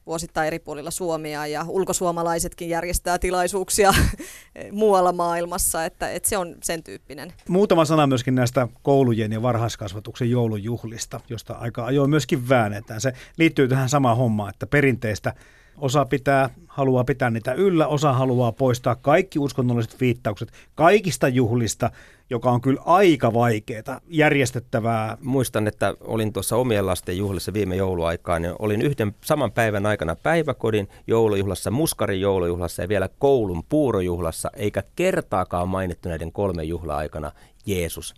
[0.08, 3.93] vuosittain eri puolilla Suomea ja ulkosuomalaisetkin järjestää tilaisuuksia
[4.72, 7.34] muualla maailmassa, että, että se on sen tyyppinen.
[7.49, 13.01] Muutama sana myöskin näistä koulujen ja varhaiskasvatuksen joulujuhlista, josta aika ajoin myöskin väännetään.
[13.01, 15.34] Se liittyy tähän samaan hommaan, että perinteistä
[15.78, 21.91] Osa pitää, haluaa pitää niitä yllä, osa haluaa poistaa kaikki uskonnolliset viittaukset kaikista juhlista,
[22.30, 25.17] joka on kyllä aika vaikeaa, järjestettävää.
[25.21, 30.15] Muistan, että olin tuossa omien lasten juhlissa viime jouluaikaan ja olin yhden saman päivän aikana
[30.15, 37.32] päiväkodin joulujuhlassa, muskarin joulujuhlassa ja vielä koulun puurojuhlassa, eikä kertaakaan mainittu näiden kolmen juhla-aikana
[37.65, 38.13] Jeesus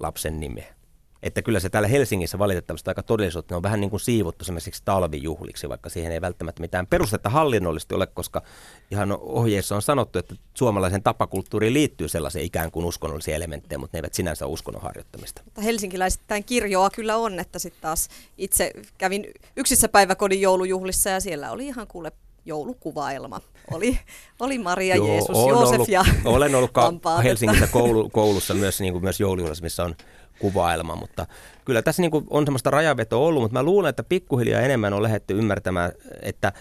[0.00, 0.81] lapsen nimeä.
[1.22, 5.68] Että kyllä se täällä Helsingissä valitettavasti aika todellisuutta on vähän niin kuin siivottu semmoisiksi talvijuhliksi,
[5.68, 8.42] vaikka siihen ei välttämättä mitään perustetta hallinnollisesti ole, koska
[8.90, 13.98] ihan ohjeissa on sanottu, että suomalaisen tapakulttuuriin liittyy sellaisia ikään kuin uskonnollisia elementtejä, mutta ne
[13.98, 15.42] eivät sinänsä uskonnon harjoittamista.
[15.64, 18.08] Helsinkiläisittäin kirjoa kyllä on, että sitten taas
[18.38, 22.12] itse kävin yksissä päiväkodin joulujuhlissa ja siellä oli ihan kuule
[22.44, 23.40] joulukuvaelma.
[23.70, 23.98] Oli,
[24.40, 26.92] oli Maria, Joo, Jeesus, Joosef ollut, ja Olen ollut ka-
[27.22, 29.94] Helsingissä koulu, koulussa myös, niin kuin myös joulujuhlassa, missä on
[30.42, 31.26] kuvailma, mutta
[31.64, 35.02] kyllä tässä niin kuin on semmoista rajavetoa ollut, mutta mä luulen, että pikkuhiljaa enemmän on
[35.02, 36.52] lähdetty ymmärtämään, että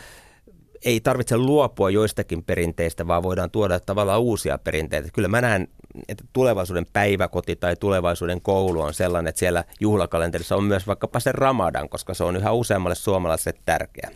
[0.86, 5.10] ei tarvitse luopua joistakin perinteistä, vaan voidaan tuoda tavallaan uusia perinteitä.
[5.14, 5.68] Kyllä mä näen,
[6.08, 11.32] että tulevaisuuden päiväkoti tai tulevaisuuden koulu on sellainen, että siellä juhlakalenterissa on myös vaikkapa se
[11.32, 14.12] Ramadan, koska se on yhä useammalle suomalaiselle tärkeä.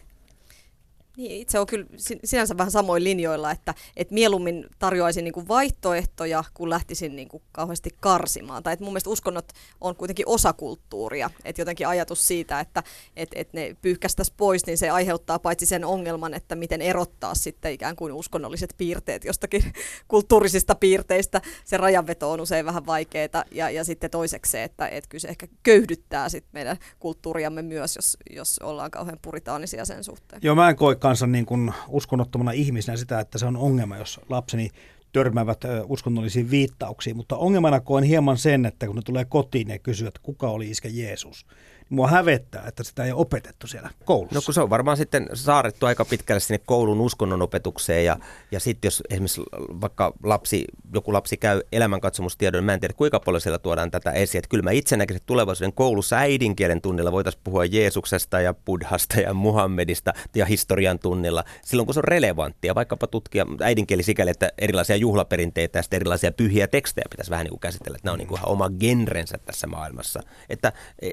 [1.17, 1.85] Niin, itse on kyllä
[2.23, 7.43] sinänsä vähän samoin linjoilla, että, että mieluummin tarjoaisin niin kuin vaihtoehtoja, kun lähtisin niin kuin
[7.51, 8.63] kauheasti karsimaan.
[8.63, 9.45] Tai että mun mielestä uskonnot
[9.81, 11.29] on kuitenkin osa kulttuuria.
[11.45, 12.83] Että jotenkin ajatus siitä, että,
[13.15, 17.71] että, että ne pyyhkästäisiin pois, niin se aiheuttaa paitsi sen ongelman, että miten erottaa sitten
[17.71, 19.63] ikään kuin uskonnolliset piirteet jostakin
[20.07, 21.41] kulttuurisista piirteistä.
[21.65, 23.15] Se rajanveto on usein vähän vaikeaa.
[23.51, 27.95] Ja, ja sitten toiseksi se, että, että kyllä se ehkä köyhdyttää sitten meidän kulttuuriamme myös,
[27.95, 30.41] jos, jos ollaan kauhean puritaanisia sen suhteen.
[30.43, 34.19] Joo, mä en koe kanssa niin kuin uskonnottomana ihmisenä sitä, että se on ongelma, jos
[34.29, 34.69] lapseni
[35.11, 40.19] törmäävät uskonnollisiin viittauksiin, mutta ongelmana koen hieman sen, että kun ne tulee kotiin ja kysyvät,
[40.19, 41.45] kuka oli iskä Jeesus,
[41.89, 44.35] mua hävettää, että sitä ei ole opetettu siellä koulussa.
[44.35, 48.17] No kun se on varmaan sitten saarettu aika pitkälle sinne koulun uskonnon opetukseen ja,
[48.51, 49.41] ja sitten jos esimerkiksi
[49.81, 54.39] vaikka lapsi, joku lapsi käy elämänkatsomustiedon, mä en tiedä kuinka paljon siellä tuodaan tätä esiin.
[54.39, 59.19] Että kyllä mä itse näkisin, että tulevaisuuden koulussa äidinkielen tunnilla voitaisiin puhua Jeesuksesta ja Buddhasta
[59.19, 64.51] ja Muhammedista ja historian tunnilla silloin kun se on relevanttia, vaikkapa tutkia äidinkieli sikäli, että
[64.57, 68.19] erilaisia juhlaperinteitä ja sitten erilaisia pyhiä tekstejä pitäisi vähän niin kuin käsitellä, että nämä on
[68.19, 70.23] niin kuin ihan oma genrensä tässä maailmassa.
[70.49, 71.11] Että e,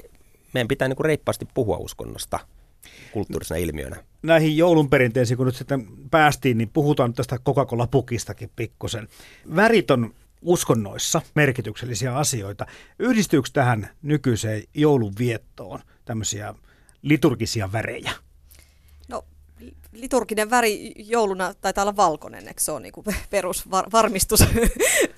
[0.53, 2.39] meidän pitää niin kuin reippaasti puhua uskonnosta
[3.11, 4.03] kulttuurisena ilmiönä.
[4.23, 9.07] Näihin joulun perinteisiin, kun nyt sitten päästiin, niin puhutaan nyt tästä Coca-Cola-pukistakin pikkusen.
[9.55, 12.65] Värit on uskonnoissa merkityksellisiä asioita.
[12.99, 16.55] Yhdistyykö tähän nykyiseen joulun viettoon tämmöisiä
[17.01, 18.11] liturgisia värejä?
[19.93, 22.93] Liturginen väri jouluna taitaa olla valkoinen, eikö se on niin
[23.29, 24.39] perusvarmistus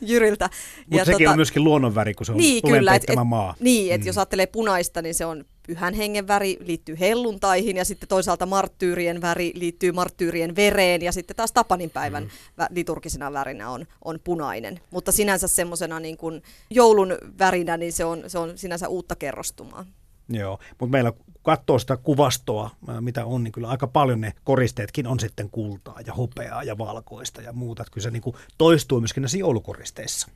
[0.02, 0.50] Jyriltä.
[0.90, 3.56] Mutta sekin tota, on myöskin luonnonväri, kun se on niin, kyllä, et, et, maa.
[3.60, 4.08] Niin, että mm.
[4.08, 9.22] jos ajattelee punaista, niin se on pyhän hengen väri liittyy helluntaihin ja sitten toisaalta marttyyrien
[9.22, 12.30] väri liittyy marttyyrien vereen ja sitten taas Tapanin päivän mm.
[12.70, 14.80] liturgisena värinä on, on punainen.
[14.92, 19.86] Mutta sinänsä semmoisena niin kuin joulun värinä, niin se on, se on sinänsä uutta kerrostumaa.
[20.30, 21.14] Joo, mutta meillä
[21.44, 22.70] katsoo sitä kuvastoa,
[23.00, 27.42] mitä on, niin kyllä aika paljon ne koristeetkin on sitten kultaa ja hopeaa ja valkoista
[27.42, 27.82] ja muuta.
[27.84, 30.28] Että kyllä se niin kuin toistuu myöskin näissä joulukoristeissa.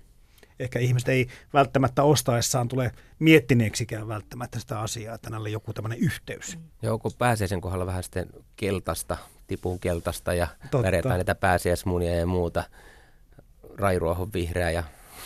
[0.59, 5.99] Ehkä ihmiset ei välttämättä ostaessaan tule miettineeksikään välttämättä sitä asiaa, että näillä on joku tämmöinen
[5.99, 6.57] yhteys.
[6.81, 9.17] Joo, kun pääsiäisen kohdalla vähän sitten keltaista,
[9.47, 11.09] tipun keltaista ja Totta.
[11.09, 12.63] näitä pääsiäismunia ja muuta.
[13.77, 14.83] Rairuohon vihreä ja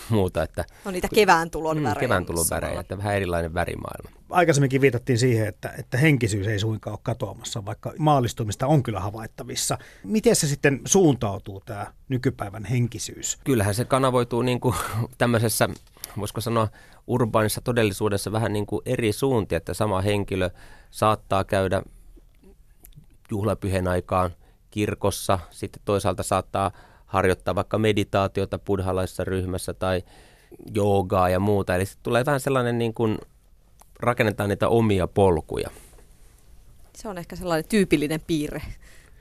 [0.09, 0.43] muuta.
[0.43, 1.99] Että, no niitä kevään tulon mm, värejä.
[1.99, 4.09] Kevään tulon värejä, että vähän erilainen värimaailma.
[4.29, 9.77] Aikaisemminkin viitattiin siihen, että, että henkisyys ei suinkaan ole katoamassa, vaikka maallistumista on kyllä havaittavissa.
[10.03, 13.37] Miten se sitten suuntautuu tämä nykypäivän henkisyys?
[13.43, 14.75] Kyllähän se kanavoituu niin kuin
[15.17, 15.69] tämmöisessä,
[16.17, 16.67] voisiko sanoa,
[17.07, 20.49] urbaanissa todellisuudessa vähän niin kuin eri suuntia, että sama henkilö
[20.91, 21.83] saattaa käydä
[23.31, 24.31] juhlapyhän aikaan
[24.71, 26.71] kirkossa, sitten toisaalta saattaa
[27.14, 30.03] harjoittaa vaikka meditaatiota buddhalaisessa ryhmässä tai
[30.74, 31.76] joogaa ja muuta.
[31.76, 33.18] Eli tulee vähän sellainen niin kuin,
[33.99, 35.70] rakennetaan niitä omia polkuja.
[36.95, 38.61] Se on ehkä sellainen tyypillinen piirre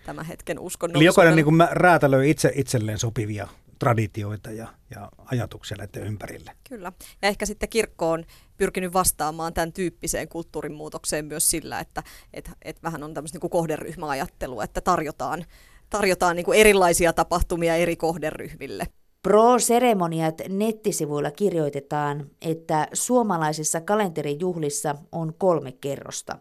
[0.07, 0.97] tämän hetken uskonnon.
[0.97, 6.53] Eli jokainen niin kuin räätälöi itse itselleen sopivia traditioita ja, ja ajatuksia näiden ympärille.
[6.69, 6.93] Kyllä.
[7.23, 8.25] Ja ehkä sitten kirkko on
[8.57, 12.03] pyrkinyt vastaamaan tämän tyyppiseen kulttuurin muutokseen myös sillä, että
[12.35, 15.45] et, et vähän on tämmöistä niin kohderyhmäajattelua, että tarjotaan
[15.93, 18.87] tarjotaan niin kuin erilaisia tapahtumia eri kohderyhmille.
[19.23, 26.39] Pro-seremoniat nettisivuilla kirjoitetaan, että suomalaisissa kalenterijuhlissa on kolme kerrosta.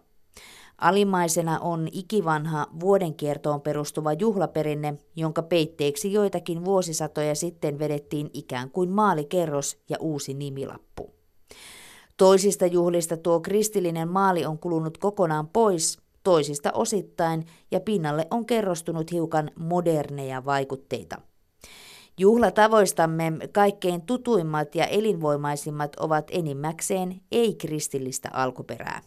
[0.78, 9.78] Alimaisena on ikivanha vuodenkiertoon perustuva juhlaperinne, jonka peitteeksi joitakin vuosisatoja sitten vedettiin ikään kuin maalikerros
[9.89, 11.14] ja uusi nimilappu.
[12.18, 19.11] Toisista juhlista tuo kristillinen maali on kulunut kokonaan pois toisista osittain ja pinnalle on kerrostunut
[19.11, 21.22] hiukan moderneja vaikutteita.
[22.17, 29.01] Juhlatavoistamme kaikkein tutuimmat ja elinvoimaisimmat ovat enimmäkseen ei-kristillistä alkuperää.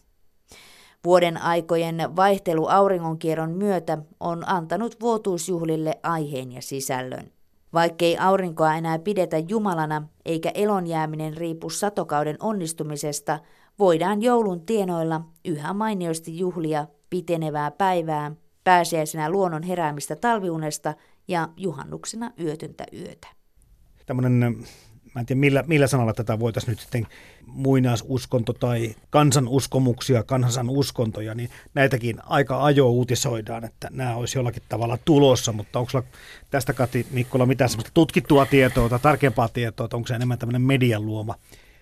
[1.04, 7.32] Vuoden aikojen vaihtelu auringonkierron myötä on antanut vuotuusjuhlille aiheen ja sisällön.
[7.72, 13.38] Vaikkei aurinkoa enää pidetä Jumalana eikä elonjääminen riipu satokauden onnistumisesta,
[13.78, 18.32] voidaan joulun tienoilla yhä mainiosti juhlia pitenevää päivää,
[18.64, 20.94] pääsiäisenä luonnon heräämistä talviunesta
[21.28, 23.28] ja juhannuksena yötöntä yötä.
[24.06, 24.56] Tämmöinen,
[25.14, 27.06] mä en tiedä millä, millä sanalla tätä voitaisiin nyt sitten
[27.46, 34.98] muinaisuskonto tai kansanuskomuksia, kansan uskontoja, niin näitäkin aika ajo uutisoidaan, että nämä olisi jollakin tavalla
[35.04, 36.02] tulossa, mutta onko
[36.50, 40.62] tästä Kati Mikkola mitään semmoista tutkittua tietoa tai tarkempaa tietoa, että onko se enemmän tämmöinen
[40.62, 41.34] median luoma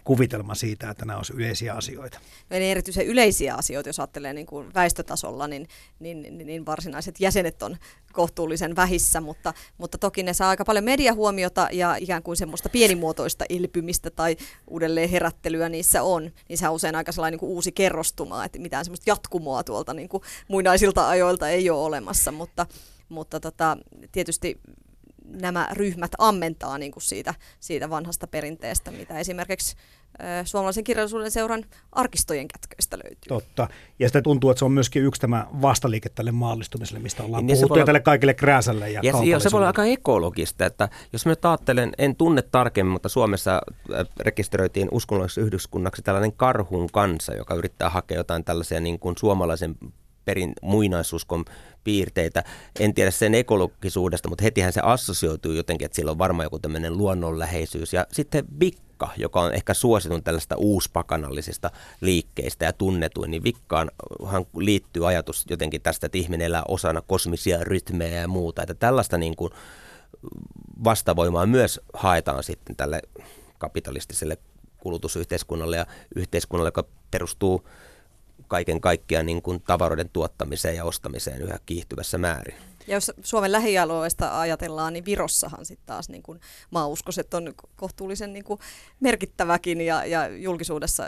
[0.05, 2.19] kuvitelma siitä, että nämä olisivat yleisiä asioita.
[2.51, 5.69] No, eli erityisen yleisiä asioita, jos ajattelee niin kuin väestötasolla, niin,
[6.01, 7.77] niin, niin, niin varsinaiset jäsenet on
[8.13, 13.45] kohtuullisen vähissä, mutta, mutta toki ne saa aika paljon mediahuomiota ja ikään kuin semmoista pienimuotoista
[13.49, 14.37] ilpymistä tai
[14.67, 18.85] uudelleen herättelyä niissä on, se on usein aika sellainen niin kuin uusi kerrostuma, että mitään
[18.85, 22.67] semmoista jatkumoa tuolta niin kuin muinaisilta ajoilta ei ole olemassa, mutta,
[23.09, 23.77] mutta tota,
[24.13, 24.61] tietysti
[25.25, 29.77] nämä ryhmät ammentaa niin kuin siitä, siitä vanhasta perinteestä, mitä esimerkiksi
[30.45, 33.29] suomalaisen kirjallisuuden seuran arkistojen kätköistä löytyy.
[33.29, 33.69] Totta.
[33.99, 37.57] Ja sitten tuntuu, että se on myöskin yksi tämä vastaliike tälle maallistumiselle, mistä ollaan niin
[37.57, 41.27] puhuttu, ja tälle kaikille krääsälle ja, ja se, se voi olla aika ekologista, että jos
[41.27, 43.61] mä nyt ajattelen, en tunne tarkemmin, mutta Suomessa
[44.21, 49.75] rekisteröitiin uskonnolliseksi yhdyskunnaksi tällainen karhun kansa, joka yrittää hakea jotain tällaisia niin kuin suomalaisen
[50.25, 51.45] perin muinaisuuskon
[51.85, 52.45] piirteitä.
[52.81, 56.99] En tiedä sen ekologisuudesta, mutta hetihän se assosioituu jotenkin, että sillä on varmaan joku tämmöinen
[56.99, 57.93] luonnonläheisyys.
[57.93, 61.71] Ja sitten Vikka, joka on ehkä suositun tällaista uuspakanallisista
[62.01, 68.21] liikkeistä ja tunnetuin, niin Vikkaanhan liittyy ajatus jotenkin tästä, että ihminen elää osana kosmisia rytmejä
[68.21, 68.63] ja muuta.
[68.63, 69.53] Että tällaista niin kuin
[70.85, 73.03] vastavoimaa myös haetaan sitten tälle
[73.59, 74.39] kapitalistiselle
[74.79, 77.69] kulutusyhteiskunnalle ja yhteiskunnalle, joka perustuu
[78.53, 82.55] kaiken kaikkiaan niin kuin tavaroiden tuottamiseen ja ostamiseen yhä kiihtyvässä määrin.
[82.87, 86.41] Ja jos Suomen lähialueesta ajatellaan, niin Virossahan sitten taas niin kuin
[86.71, 88.61] maauskoset on kohtuullisen niin kuin
[89.01, 91.05] merkittäväkin ja, ja julkisuudessa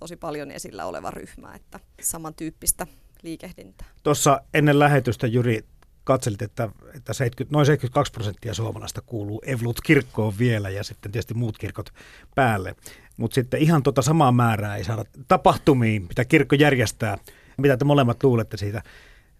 [0.00, 2.86] tosi paljon esillä oleva ryhmä, että samantyyppistä
[3.22, 3.86] liikehdintää.
[4.02, 5.64] Tuossa ennen lähetystä Jyri
[6.04, 11.58] katselit, että, että 70, noin 72 prosenttia suomalaista kuuluu Evlut-kirkkoon vielä ja sitten tietysti muut
[11.58, 11.90] kirkot
[12.34, 12.74] päälle.
[13.16, 17.18] Mutta sitten ihan tota samaa määrää ei saada tapahtumiin, mitä kirkko järjestää.
[17.58, 18.82] Mitä te molemmat luulette siitä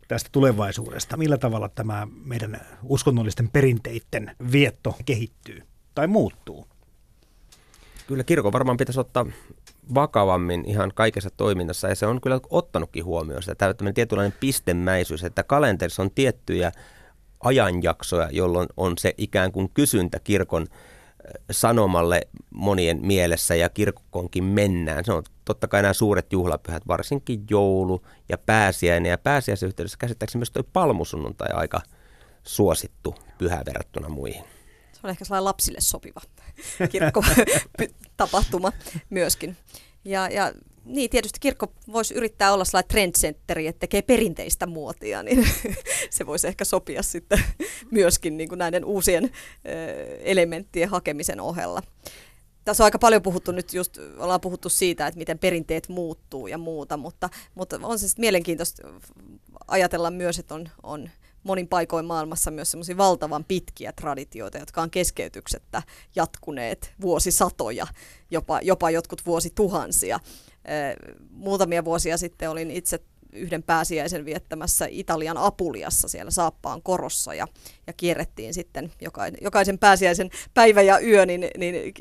[0.09, 1.17] tästä tulevaisuudesta?
[1.17, 5.63] Millä tavalla tämä meidän uskonnollisten perinteiden vietto kehittyy
[5.95, 6.67] tai muuttuu?
[8.07, 9.27] Kyllä kirkon varmaan pitäisi ottaa
[9.95, 15.43] vakavammin ihan kaikessa toiminnassa, ja se on kyllä ottanutkin huomioon sitä tämmöinen tietynlainen pistemäisyys, että
[15.43, 16.73] kalenterissa on tiettyjä
[17.41, 20.67] ajanjaksoja, jolloin on se ikään kuin kysyntä kirkon
[21.51, 22.21] sanomalle
[22.51, 25.05] monien mielessä ja kirkkoonkin mennään.
[25.05, 29.11] Se on totta kai nämä suuret juhlapyhät, varsinkin joulu ja pääsiäinen.
[29.11, 31.81] Ja pääsiäisen yhteydessä käsittääkseni myös tuo palmusunnuntai aika
[32.43, 34.45] suosittu pyhä verrattuna muihin.
[34.93, 36.21] Se on ehkä sellainen lapsille sopiva
[36.93, 38.73] kirkko-tapahtuma
[39.11, 39.57] myöskin.
[40.05, 40.53] Ja, ja
[40.85, 45.47] niin, tietysti kirkko voisi yrittää olla sellainen trendcentteri, että tekee perinteistä muotia, niin
[46.11, 47.39] se voisi ehkä sopia sitten
[47.91, 49.31] myöskin niin kuin näiden uusien
[50.21, 51.83] elementtien hakemisen ohella.
[52.65, 56.59] Tässä on aika paljon puhuttu nyt, just ollaan puhuttu siitä, että miten perinteet muuttuu ja
[56.59, 58.89] muuta, mutta, mutta on se sitten mielenkiintoista
[59.69, 61.11] ajatella myös, että on, on
[61.45, 65.83] monin paikoin maailmassa myös semmoisia valtavan pitkiä traditioita, jotka on keskeytyksettä
[66.17, 67.87] jatkuneet vuosisatoja,
[68.31, 70.21] jopa, jopa jotkut vuosituhansia.
[71.31, 73.01] Muutamia vuosia sitten olin itse
[73.33, 77.47] yhden pääsiäisen viettämässä Italian Apuliassa siellä Saappaan korossa ja,
[77.87, 81.93] ja kierrettiin sitten jokaisen, jokaisen pääsiäisen päivä ja yö niin, niin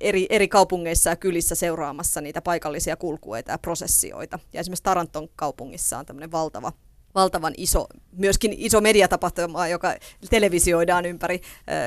[0.00, 4.38] eri, eri kaupungeissa ja kylissä seuraamassa niitä paikallisia kulkueita ja prosessioita.
[4.52, 6.72] Ja esimerkiksi Taranton kaupungissa on tämmöinen valtava
[7.14, 9.94] valtavan iso, myöskin iso mediatapahtuma, joka
[10.30, 11.40] televisioidaan ympäri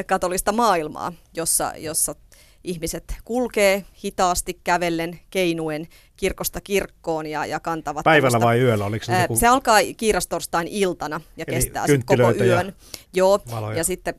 [0.06, 2.16] katolista maailmaa, jossa, jossa
[2.64, 8.04] ihmiset kulkee hitaasti kävellen, keinuen kirkosta kirkkoon ja, ja kantavat...
[8.04, 8.86] Päivällä tämmöstä, vai yöllä?
[8.86, 9.36] Oliko se, joku...
[9.36, 12.68] se alkaa kiirastorstain iltana ja Eli kestää koko yön.
[12.68, 12.74] Ja
[13.14, 13.78] Joo, valoja.
[13.78, 14.16] ja sitten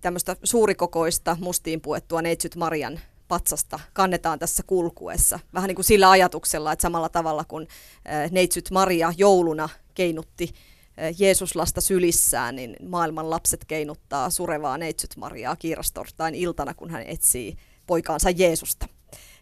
[0.00, 5.38] tämmöistä suurikokoista mustiin puettua Neitsyt Marian patsasta kannetaan tässä kulkuessa.
[5.54, 7.68] Vähän niin kuin sillä ajatuksella, että samalla tavalla kuin
[8.30, 10.54] Neitsyt Maria jouluna keinutti
[11.18, 18.30] Jeesuslasta sylissään, niin maailman lapset keinuttaa surevaa Neitsyt Mariaa kiirastortain iltana, kun hän etsii poikaansa
[18.30, 18.88] Jeesusta.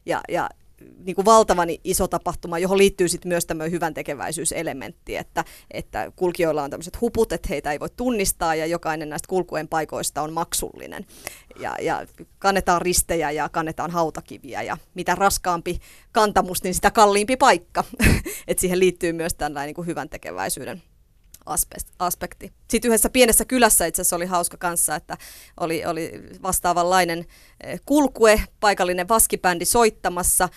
[0.07, 0.51] Ja, ja
[1.05, 6.63] niin kuin valtavan iso tapahtuma, johon liittyy sitten myös tämmöinen hyvän tekeväisyyselementti, että, että kulkijoilla
[6.63, 11.07] on tämmöiset huput, että heitä ei voi tunnistaa ja jokainen näistä kulkuen paikoista on maksullinen.
[11.61, 12.07] Ja, ja
[12.39, 15.79] kannetaan ristejä ja kannetaan hautakiviä ja mitä raskaampi
[16.13, 17.85] kantamus, niin sitä kalliimpi paikka.
[18.49, 20.83] että siihen liittyy myös tällainen niin kuin hyvän tekeväisyyden
[21.99, 22.53] aspekti.
[22.71, 25.17] Sitten yhdessä pienessä kylässä itse asiassa oli hauska kanssa, että
[25.61, 26.13] oli, oli
[26.43, 27.27] vastaavanlainen
[27.65, 30.49] eh, kulkue, paikallinen vaskibändi soittamassa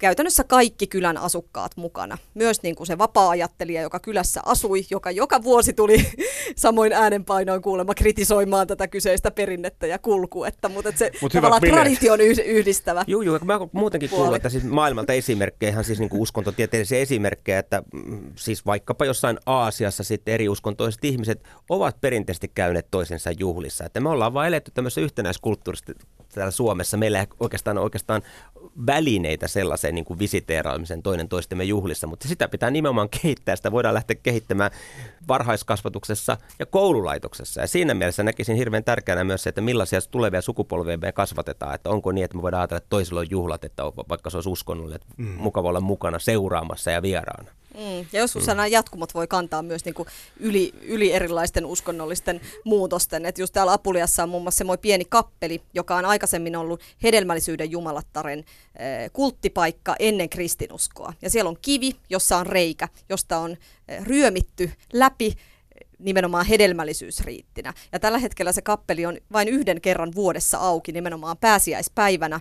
[0.00, 2.18] käytännössä kaikki kylän asukkaat mukana.
[2.34, 6.06] Myös niin kuin se vapaa-ajattelija, joka kylässä asui, joka joka vuosi tuli
[6.56, 13.04] samoin äänenpainoin kuulemma kritisoimaan tätä kyseistä perinnettä ja kulkuetta, mutta se Mut tavallaan tradition yhdistävä.
[13.06, 17.58] Joo, joo, mä muutenkin kuullut, että siis maailmalta esimerkkejä, ihan siis niin kuin uskontotieteellisiä esimerkkejä,
[17.58, 23.84] että mm, siis vaikkapa jossain Aasiassa sitten eri uskontoiset ihmiset ovat perinteisesti käyneet toisensa juhlissa,
[23.84, 25.92] että me ollaan vain eletty tämmöisessä yhtenäiskulttuurissa
[26.34, 26.96] täällä Suomessa.
[26.96, 28.22] Meillä ei oikeastaan oikeastaan
[28.86, 33.56] välineitä sellaiseen niin kuin visiteeraamisen toinen toistemme juhlissa, mutta sitä pitää nimenomaan kehittää.
[33.56, 34.70] Sitä voidaan lähteä kehittämään
[35.28, 37.60] varhaiskasvatuksessa ja koululaitoksessa.
[37.60, 41.74] Ja siinä mielessä näkisin hirveän tärkeänä myös se, että millaisia tulevia sukupolvia me kasvatetaan.
[41.74, 44.48] Että onko niin, että me voidaan ajatella, että toisilla on juhlat, että vaikka se olisi
[44.48, 45.26] uskonnollinen, että mm.
[45.26, 47.50] mukava olla mukana seuraamassa ja vieraana.
[47.74, 48.06] Mm.
[48.12, 48.48] Ja joskus mm.
[48.48, 53.26] nämä jatkumot voi kantaa myös niin kuin yli, yli erilaisten uskonnollisten muutosten.
[53.26, 57.70] Et just täällä Apuliassa on muun muassa semmoinen pieni kappeli, joka on aikaisemmin ollut hedelmällisyyden
[57.70, 61.12] jumalattaren äh, kulttipaikka ennen kristinuskoa.
[61.22, 65.36] Ja siellä on kivi, jossa on reikä, josta on äh, ryömitty läpi
[66.00, 67.74] nimenomaan hedelmällisyysriittinä.
[67.92, 72.40] Ja tällä hetkellä se kappeli on vain yhden kerran vuodessa auki, nimenomaan pääsiäispäivänä.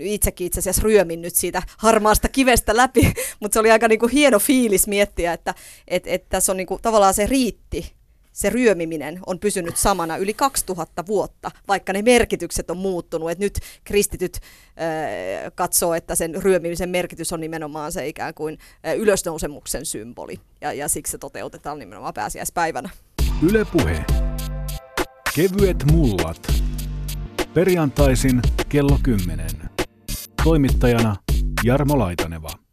[0.00, 4.12] Itsekin itse asiassa ryömin nyt siitä harmaasta kivestä läpi, mutta se oli aika niin kuin
[4.12, 5.54] hieno fiilis miettiä, että
[5.88, 7.97] et, et tässä on niin kuin, tavallaan se riitti
[8.38, 13.30] se ryömiminen on pysynyt samana yli 2000 vuotta, vaikka ne merkitykset on muuttunut.
[13.30, 18.58] Et nyt kristityt äh, katsoo, että sen ryömimisen merkitys on nimenomaan se ikään kuin
[18.96, 22.90] ylösnousemuksen symboli, ja, ja siksi se toteutetaan nimenomaan pääsiäispäivänä.
[23.50, 24.04] Yle Puhe.
[25.34, 26.52] Kevyet mullat.
[27.54, 29.46] Perjantaisin kello 10.
[30.44, 31.16] Toimittajana
[31.64, 32.67] Jarmo Laitaneva.